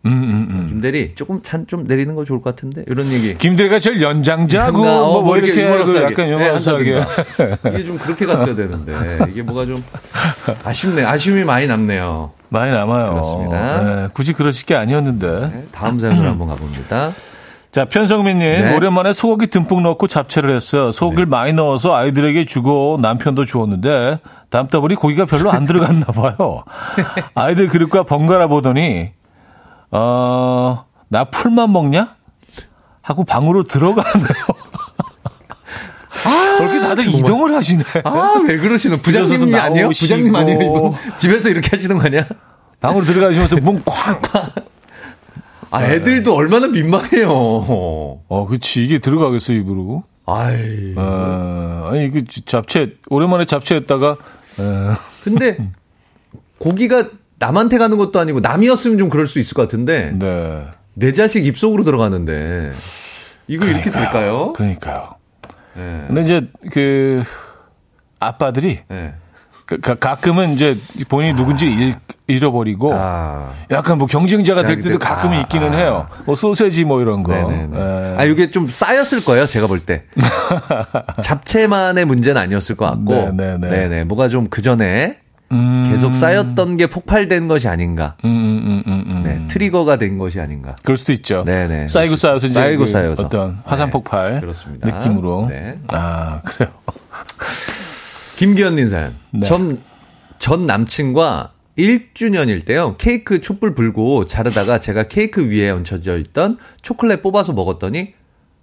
[0.06, 0.66] 음, 음, 음.
[0.68, 3.36] 김대리 조금 잔 좀 내리는 거 좋을 것 같은데 이런 얘기.
[3.36, 6.04] 김대리가 제일 연장자고 어, 뭐, 뭐 이렇게 하고 유머러스하게.
[6.12, 6.92] 약간 네, 유머러스하게.
[6.98, 7.70] 한다든가.
[7.70, 8.92] 이게 좀 그렇게 갔어야 되는데
[9.30, 9.82] 이게 뭐가 좀
[10.64, 11.02] 아쉽네.
[11.04, 12.30] 아쉬움이 많이 남네요.
[12.50, 13.10] 많이 남아요.
[13.10, 13.82] 그렇습니다.
[13.82, 15.50] 네, 굳이 그러실 게 아니었는데.
[15.52, 17.10] 네, 다음 사연으로 한번 가봅니다.
[17.70, 18.74] 자, 편성민님, 네.
[18.76, 20.90] 오랜만에 소고기 듬뿍 넣고 잡채를 했어요.
[20.90, 26.64] 소고기를 많이 넣어서 아이들에게 주고 남편도 주었는데, 담다 보니 고기가 별로 안 들어갔나 봐요.
[27.34, 29.10] 아이들 그릇과 번갈아 보더니,
[29.90, 32.14] 어, 나 풀만 먹냐?
[33.02, 34.34] 하고 방으로 들어가네요.
[36.58, 37.82] 그렇게 다들 이동을 하시네.
[38.04, 39.88] 아, 왜 그러시는 부장님이 아니에요?
[39.90, 40.94] 부장님 아니에요?
[41.16, 42.26] 집에서 이렇게 하시는 거 아니야?
[42.80, 44.20] 방으로 들어가시면서 문 쾅!
[45.70, 47.28] 아, 애들도 얼마나 민망해요.
[47.30, 48.84] 어, 그치.
[48.84, 50.04] 이게 들어가겠어, 입으로.
[50.26, 50.94] 아이.
[50.96, 55.56] 어, 아니, 그 잡채, 오랜만에 잡채 했다가, 어, 근데
[56.58, 57.08] 고기가
[57.38, 60.66] 남한테 가는 것도 아니고 남이었으면 좀 그럴 수 있을 것 같은데 네.
[60.94, 62.72] 내 자식 입속으로 들어가는데
[63.46, 64.52] 이거 이렇게 될까요?
[64.54, 65.14] 그러니까요.
[65.76, 66.04] 네.
[66.08, 67.22] 근데 이제 그
[68.18, 69.14] 아빠들이 네.
[69.68, 70.74] 그- 가, 가끔은 이제
[71.10, 71.94] 본인이 누군지 잃,
[72.26, 73.50] 잃어버리고 아.
[73.70, 75.76] 약간 뭐 경쟁자가 될 때도 아, 가끔은 있기는 아.
[75.76, 76.06] 해요.
[76.24, 77.32] 뭐 소세지 뭐 이런 거.
[77.34, 77.76] 네네네.
[77.76, 78.16] 예.
[78.18, 80.04] 아, 이게 좀 쌓였을 거예요, 제가 볼 때.
[81.22, 83.14] 잡채만의 문제는 아니었을 것 같고.
[83.32, 83.68] 네네네.
[83.68, 84.04] 네네.
[84.04, 85.18] 뭐가 좀 그 전에
[85.52, 85.88] 음.
[85.90, 88.16] 계속 쌓였던 게 폭발된 것이 아닌가.
[88.24, 89.22] 음, 음, 음, 음, 음.
[89.24, 90.74] 네, 트리거가 된 것이 아닌가.
[90.82, 91.44] 그럴 수도 있죠.
[91.44, 91.88] 네네.
[91.88, 93.22] 쌓이고 쌓여서 쌓이고 그 쌓여서.
[93.24, 94.88] 어떤 화산 네, 폭발 그렇습니다.
[94.88, 95.46] 느낌으로.
[95.50, 95.78] 네.
[95.88, 96.70] 아 그래요.
[98.38, 99.16] 김기현님 사연.
[99.32, 99.44] 네.
[99.44, 99.80] 전,
[100.38, 102.94] 전 남친과 1주년일 때요.
[102.96, 108.14] 케이크 촛불 불고 자르다가 제가 케이크 위에 얹혀져 있던 초콜릿 뽑아서 먹었더니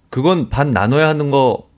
[0.08, 1.68] 그건 반 나눠야 하는 거,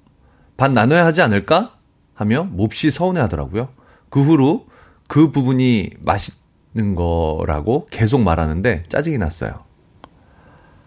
[0.57, 1.75] 반 나눠야 하지 않을까?
[2.15, 3.69] 하며 몹시 서운해 하더라고요.
[4.11, 4.67] 그 후로
[5.09, 9.65] 그 부분이 맛있는 거라고 계속 말하는데 짜증이 났어요.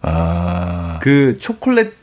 [0.00, 1.94] 아 그 초콜릿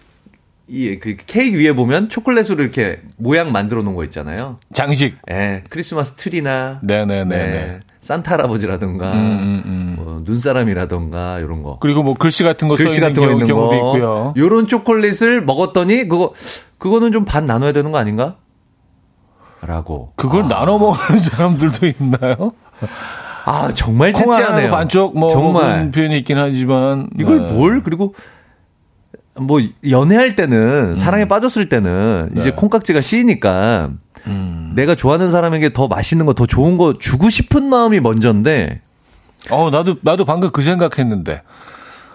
[0.69, 4.57] 이그 케이크 위에 보면 초콜릿으로 이렇게 모양 만들어 놓은 거 있잖아요.
[4.73, 5.17] 장식.
[5.31, 7.23] 예, 크리스마스 트리나 네네네.
[7.25, 7.51] 네.
[7.51, 9.93] 네, 산타 할아버지라든가 음, 음, 음.
[9.97, 11.77] 뭐 눈사람이라든가 이런 거.
[11.81, 13.75] 그리고 뭐 글씨 같은 거 글씨 같은 거 경우, 있는 경우도 거.
[13.75, 14.33] 있고요.
[14.37, 16.33] 요런 초콜릿을 먹었더니 그거
[16.77, 18.35] 그거는 좀 반 나눠야 되는 거 아닌가?
[19.61, 20.13] 라고.
[20.15, 22.53] 그걸 나눠 먹는 사람들도 있나요?
[23.45, 24.71] 아, 정말 째째하네요.
[24.71, 27.53] 반쪽 뭐 정말 표현이 있긴 하지만 이걸 네.
[27.53, 28.13] 뭘 그리고
[29.41, 32.45] 뭐 연애할 때는 사랑에 빠졌을 때는 이제 음.
[32.45, 32.51] 네.
[32.51, 33.89] 콩깍지가 씌이니까
[34.27, 34.71] 음.
[34.75, 38.81] 내가 좋아하는 사람에게 더 맛있는 거 더 좋은 거 주고 싶은 마음이 먼저인데
[39.49, 41.41] 어 나도 나도 방금 그 생각했는데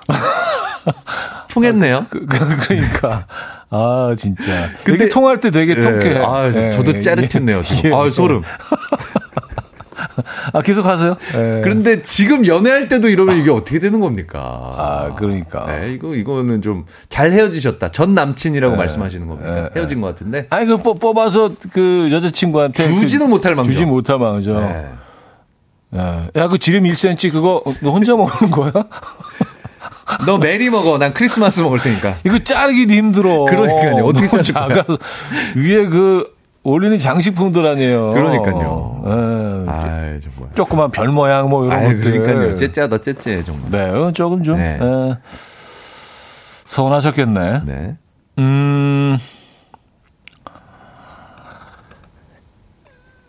[1.51, 2.07] 통했네요.
[2.11, 3.27] 그, 그, 그러니까
[3.71, 5.81] 아 진짜 근데- 통할 때 되게 예.
[5.81, 6.19] 통쾌해.
[6.19, 7.61] 아, 예, 저도 예, 짜릿했네요.
[7.85, 7.93] 예.
[7.93, 8.43] 아, 소름.
[10.53, 11.17] 아 계속 하세요.
[11.35, 11.61] 예.
[11.63, 14.39] 그런데 지금 연애할 때도 이러면 이게 어떻게 되는 겁니까?
[14.41, 15.67] 아 그러니까.
[15.67, 17.91] 네, 이거 이거는 좀 잘 헤어지셨다.
[17.93, 19.71] 전 남친이라고 말씀하시는 겁니까?
[19.75, 20.47] 예, 헤어진 것 같은데.
[20.51, 23.73] 아니 그 뽑- 뽑아서 그 여자친구한테 주지는 그, 못할 망정.
[23.73, 24.61] 주지 못할 망정.
[24.61, 26.29] 네.
[26.35, 28.73] 야그 지름 1cm 그거 너 혼자 먹는 거야?
[30.27, 30.99] 너 메리 먹어.
[30.99, 32.15] 난 크리스마스 먹을 테니까.
[32.27, 33.45] 이거 자르기도 힘들어.
[33.45, 34.05] 그러니까요.
[34.05, 34.43] 어떻게 거야?
[34.43, 34.99] 작아서
[35.57, 36.34] 위에 그
[36.65, 38.13] 올리는 장식품들 아니에요.
[38.15, 39.03] 그러니까요.
[39.07, 39.11] 예.
[39.71, 40.53] 아, 정말.
[40.55, 42.01] 조그만 별 모양 뭐 이런 아, 것들.
[42.01, 42.57] 그러니까요.
[42.57, 43.71] 째째하다, 째째 정말.
[43.71, 44.79] 네, 어, 조금 좀 네.
[44.81, 45.17] 예,
[46.65, 47.61] 서운하셨겠네.
[47.67, 47.97] 네.
[48.39, 49.19] 음.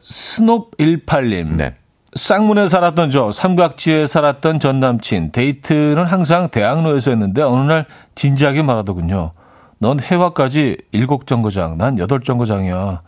[0.01, 1.55] 스놉18님.
[1.55, 1.75] 네.
[2.15, 9.33] 쌍문에 살았던 저, 삼각지에 살았던 전 남친, 데이트는 항상 대학로에서 했는데 어느 날 진지하게 말하더군요.
[9.79, 13.01] 넌 해화까지 일곱 정거장, 난 여덟 정거장이야.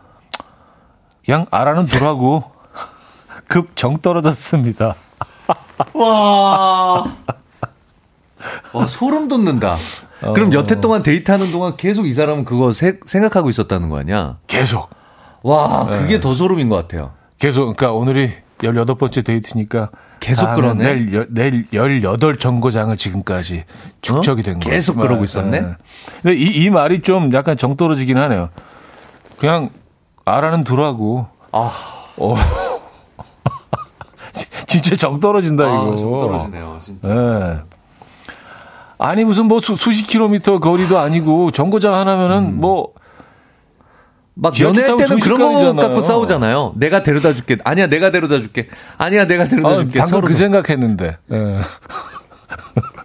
[1.28, 2.43] 그냥 알아는 두라고.
[3.47, 4.95] 급 정 떨어졌습니다.
[5.93, 7.15] 와.
[8.73, 9.75] 와, 소름 돋는다.
[10.21, 10.53] 그럼 어.
[10.53, 14.38] 여태 동안 데이트하는 동안 계속 이 사람은 그거 세- 생각하고 있었다는 거 아니야?
[14.47, 14.89] 계속.
[15.43, 15.99] 와, 네.
[15.99, 17.11] 그게 더 소름인 것 같아요.
[17.39, 19.89] 계속, 그러니까 오늘이 18번째 데이트니까.
[20.19, 20.84] 계속 그러네?
[20.93, 23.65] 내일, 여- 내일 18 정거장을 지금까지
[24.01, 24.73] 축적이 된 거예요.
[24.73, 24.75] 어?
[24.75, 25.57] 계속 그러고 있었네?
[25.57, 25.75] 예.
[26.23, 28.49] 근데 이, 이 말이 좀 약간 정 떨어지긴 하네요.
[29.38, 29.69] 그냥
[30.36, 31.28] 알아는 두라고.
[31.51, 31.71] 아,
[32.17, 32.36] 어.
[34.67, 35.97] 진짜 정 떨어진다, 아, 이거.
[35.97, 37.09] 좀 떨어지네요, 진짜.
[37.09, 37.59] 예.
[38.99, 42.61] 아니, 무슨 뭐 수, 수십 킬로미터 거리도 아니고 정거장 하나면은 음.
[42.61, 42.93] 뭐
[44.39, 45.82] 막 연애할 때는 그런 거.
[45.82, 46.73] 갖고 싸우잖아요.
[46.75, 47.57] 내가 데려다 줄게.
[47.63, 48.67] 아니야, 내가 데려다 줄게.
[48.99, 49.97] 아니야, 내가 데려다 아, 줄게.
[49.97, 51.17] 방금 서로 그 서- 생각했는데.
[51.32, 51.61] 예.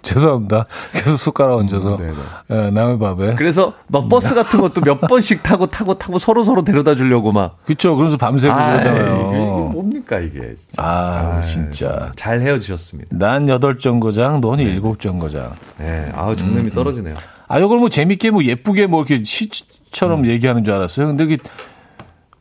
[0.02, 0.66] 죄송합니다.
[0.92, 2.12] 계속 숟가락 얹어서 네네.
[2.50, 3.34] 예, 남의 밥에.
[3.34, 7.62] 그래서 막 버스 같은 것도 몇 번씩 타고 타고 타고 서로 서로 데려다 주려고 막.
[7.64, 7.96] 그렇죠.
[7.96, 9.70] 그래서 밤새고 아, 이게 그러잖아요.
[9.72, 10.82] 뭡니까 이게 진짜.
[10.82, 12.12] 아, 진짜.
[12.16, 13.16] 잘 헤어지셨습니다.
[13.16, 15.50] 난 여덟 정거장, 너는 일곱 정거장.
[15.78, 17.14] 네, 아우 정념이 떨어지네요.
[17.48, 21.08] 아, 이걸 뭐 재밌게 뭐 예쁘게 뭐 이렇게 시처럼 얘기하는 줄 알았어요.
[21.08, 21.36] 근데 그,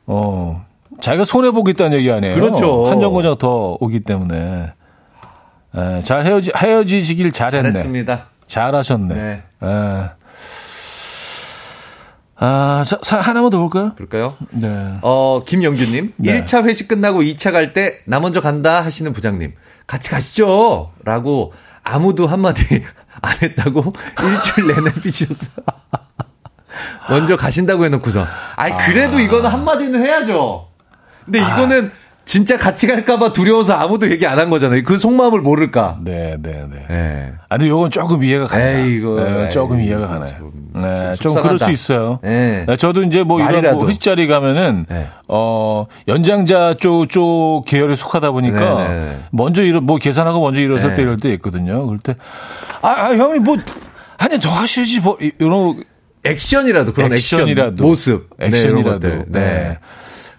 [0.06, 0.66] 어,
[1.02, 2.36] 자기가 손해 보겠다는 얘기 아니에요.
[2.36, 2.90] 그렇죠.
[2.90, 4.74] 한 정거장 더 오기 때문에.
[5.78, 7.72] 예, 잘 헤어지, 헤어지시길 잘했네.
[7.72, 8.26] 잘했습니다.
[8.48, 9.16] 잘하셨네.
[9.16, 9.44] 네.
[9.64, 10.10] 예.
[12.42, 13.94] 아, 자, 사- 하나만 더 볼까요?
[13.96, 14.36] 그럴까요?
[14.52, 14.98] 네.
[15.02, 16.14] 어, 김영규님.
[16.18, 16.44] 네.
[16.46, 19.54] 1차 회식 끝나고 2차 갈 때 나 먼저 간다 하시는 부장님.
[19.88, 20.94] 같이 가시죠.
[21.04, 21.54] 라고
[21.84, 22.64] 아무도 한마디
[23.22, 23.92] 안 했다고
[24.24, 25.52] 일주일 내내 삐지셨어요.
[27.10, 28.26] 먼저 가신다고 해놓고서.
[28.56, 30.70] 아이, 그래도 이거는 한마디는 해야죠.
[31.26, 31.92] 근데 이거는
[32.30, 34.84] 진짜 같이 갈까봐 두려워서 아무도 얘기 안 한 거잖아요.
[34.84, 35.98] 그 속마음을 모를까.
[36.04, 36.86] 네, 네, 네.
[36.88, 37.34] 네.
[37.50, 38.70] 아니, 요건 조금 이해가 간다.
[38.70, 40.36] 에이, 이거, 네, 조금 에이, 이해가 가나요.
[40.38, 41.58] 좀 네, 속- 좀 그럴.
[41.58, 42.20] 수 있어요.
[42.22, 42.66] 네.
[42.68, 43.78] 네, 저도 이제 뭐 이런 말이라도.
[43.78, 45.08] 뭐 회식자리 가면은 네.
[45.28, 49.18] 어 연장자 쪽 쪽 계열에 속하다 보니까 네, 네.
[49.32, 50.96] 먼저 일어 뭐 계산하고 먼저 일어설 네.
[50.98, 51.84] 때 이럴 때 있거든요.
[51.88, 52.14] 그럴 때
[52.84, 53.64] 아, 아 형이 뭐한
[54.30, 55.84] 잔 더 하셔야지 뭐 이- 이런
[56.24, 59.26] 액션이라도 그런 액션이라도 액션, 모습, 네, 이런 액션이라도.
[59.30, 59.80] 네.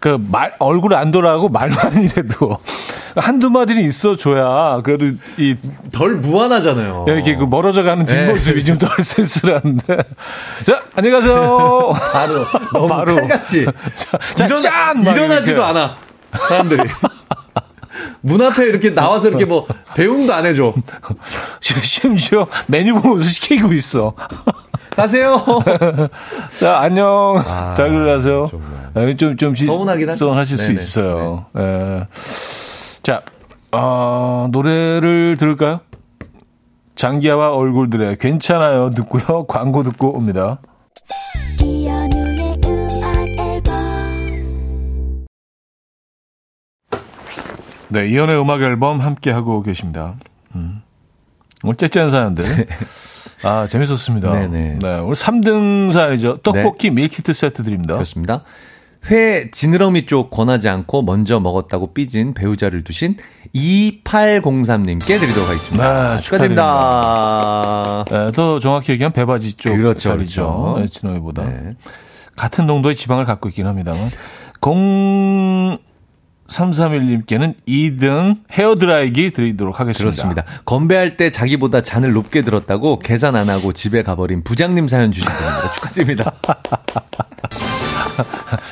[0.00, 2.58] 그 말 얼굴 안 돌아가고 말만이라도
[3.16, 5.56] 한두 마디는 있어줘야 그래도 이
[5.92, 7.04] 덜 무한하잖아요.
[7.08, 8.26] 이렇게 그 멀어져 가는 네.
[8.26, 9.96] 뒷모습이 좀 덜 쓸쓸한데.
[10.64, 11.92] 자, 안녕하세요.
[12.12, 13.16] 바로 너무 바로.
[13.16, 15.02] 칼같이 자, 자, 일어나, 짠!
[15.04, 15.62] 막 일어나지도.
[15.64, 15.96] 않아
[16.32, 16.82] 사람들이
[18.22, 20.72] 문 앞에 이렇게 나와서 이렇게 뭐 대응도 안 해줘.
[21.60, 24.14] 심지어 메뉴 보면서 시키고 있어.
[24.90, 25.44] 가세요.
[26.58, 27.36] 자, 안녕.
[27.46, 28.48] 아, 잘 들어가세요.
[28.94, 30.18] 아, 좀, 좀, 시- 서운하긴 하죠.
[30.26, 30.80] 서운하실 수 네네.
[30.80, 31.46] 있어요.
[31.56, 32.06] 예.
[33.02, 33.22] 자,
[33.72, 35.80] 어, 노래를 들을까요?
[36.96, 38.90] 장기하와 얼굴들의 괜찮아요.
[38.94, 39.46] 듣고요.
[39.48, 40.58] 광고 듣고 옵니다.
[41.62, 43.74] 이현우의 음악 앨범
[47.88, 50.14] 네, 이연의 음악 앨범 함께 하고 계십니다.
[50.54, 50.82] 음.
[51.62, 52.66] 오늘 째째한 사연들.
[53.42, 54.32] 아, 재밌었습니다.
[54.32, 54.78] 네네.
[54.80, 56.38] 네, 오늘 3등 사연이죠.
[56.42, 57.94] 떡볶이 밀키트 세트 드립니다.
[57.94, 58.42] 그렇습니다.
[59.10, 63.16] 회 지느러미 쪽 권하지 않고 먼저 먹었다고 삐진 배우자를 두신
[63.54, 66.16] 2803님께 드리도록 하겠습니다.
[66.16, 68.04] 네, 축하드립니다.
[68.10, 70.42] 네, 더 정확히 얘기하면 배바지 쪽 그렇죠, 살이죠.
[70.42, 70.80] 그렇죠.
[70.80, 71.44] 네, 진호이보다.
[71.44, 71.76] 네.
[72.36, 74.00] 같은 농도의 지방을 갖고 있긴 합니다만.
[76.50, 80.10] 0331님께는 2등 헤어드라이기 드리도록 하겠습니다.
[80.10, 80.44] 그렇습니다.
[80.64, 85.72] 건배할 때 자기보다 잔을 높게 들었다고 계산 안 하고 집에 가버린 부장님 사연 주신 분입니다.
[85.72, 86.32] 축하드립니다.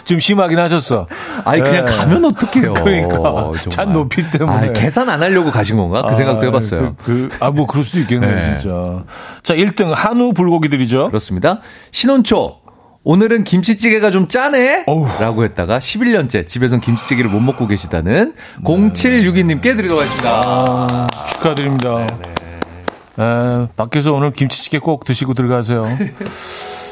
[0.05, 1.07] 좀 심하긴 하셨어.
[1.45, 1.93] 아니 그냥 네.
[1.93, 2.73] 가면 어떡해요.
[2.75, 3.55] 그러니까 정말.
[3.71, 4.57] 잔 높이 때문에.
[4.57, 6.03] 아니, 계산 안 하려고 가신 건가?
[6.09, 6.97] 그 생각도 해봤어요.
[7.03, 8.59] 그, 그, 아, 뭐, 그럴 수도 있겠네요, 네.
[8.59, 9.05] 진짜.
[9.43, 11.09] 자, 1등, 한우 불고기들이죠.
[11.09, 11.61] 그렇습니다.
[11.91, 12.59] 신혼초.
[13.05, 14.85] 오늘은 김치찌개가 좀 짜네?
[14.87, 15.07] 어우.
[15.21, 18.35] 라고 했다가 11년째 집에선 김치찌개를 못 먹고 계시다는
[18.65, 20.31] 0762님께 드리도록 하겠습니다.
[20.31, 22.01] 아, 축하드립니다.
[23.21, 25.85] 에, 밖에서 오늘 김치찌개 꼭 드시고 들어가세요.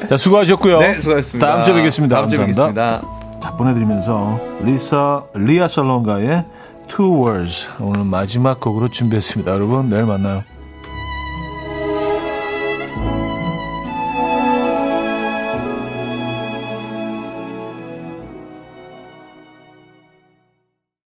[0.09, 0.79] 자, 수고하셨고요.
[0.79, 1.47] 네, 수고하셨습니다.
[1.47, 2.15] 다음 주에 뵙겠습니다.
[2.15, 2.39] 다음 주에.
[2.39, 3.01] 뵙겠습니다.
[3.41, 6.45] 자, 보내드리면서 리사, 리아 살롱가의
[6.87, 9.51] Two Words 오늘 마지막 곡으로 준비했습니다.
[9.51, 10.43] 여러분, 내일 만나요.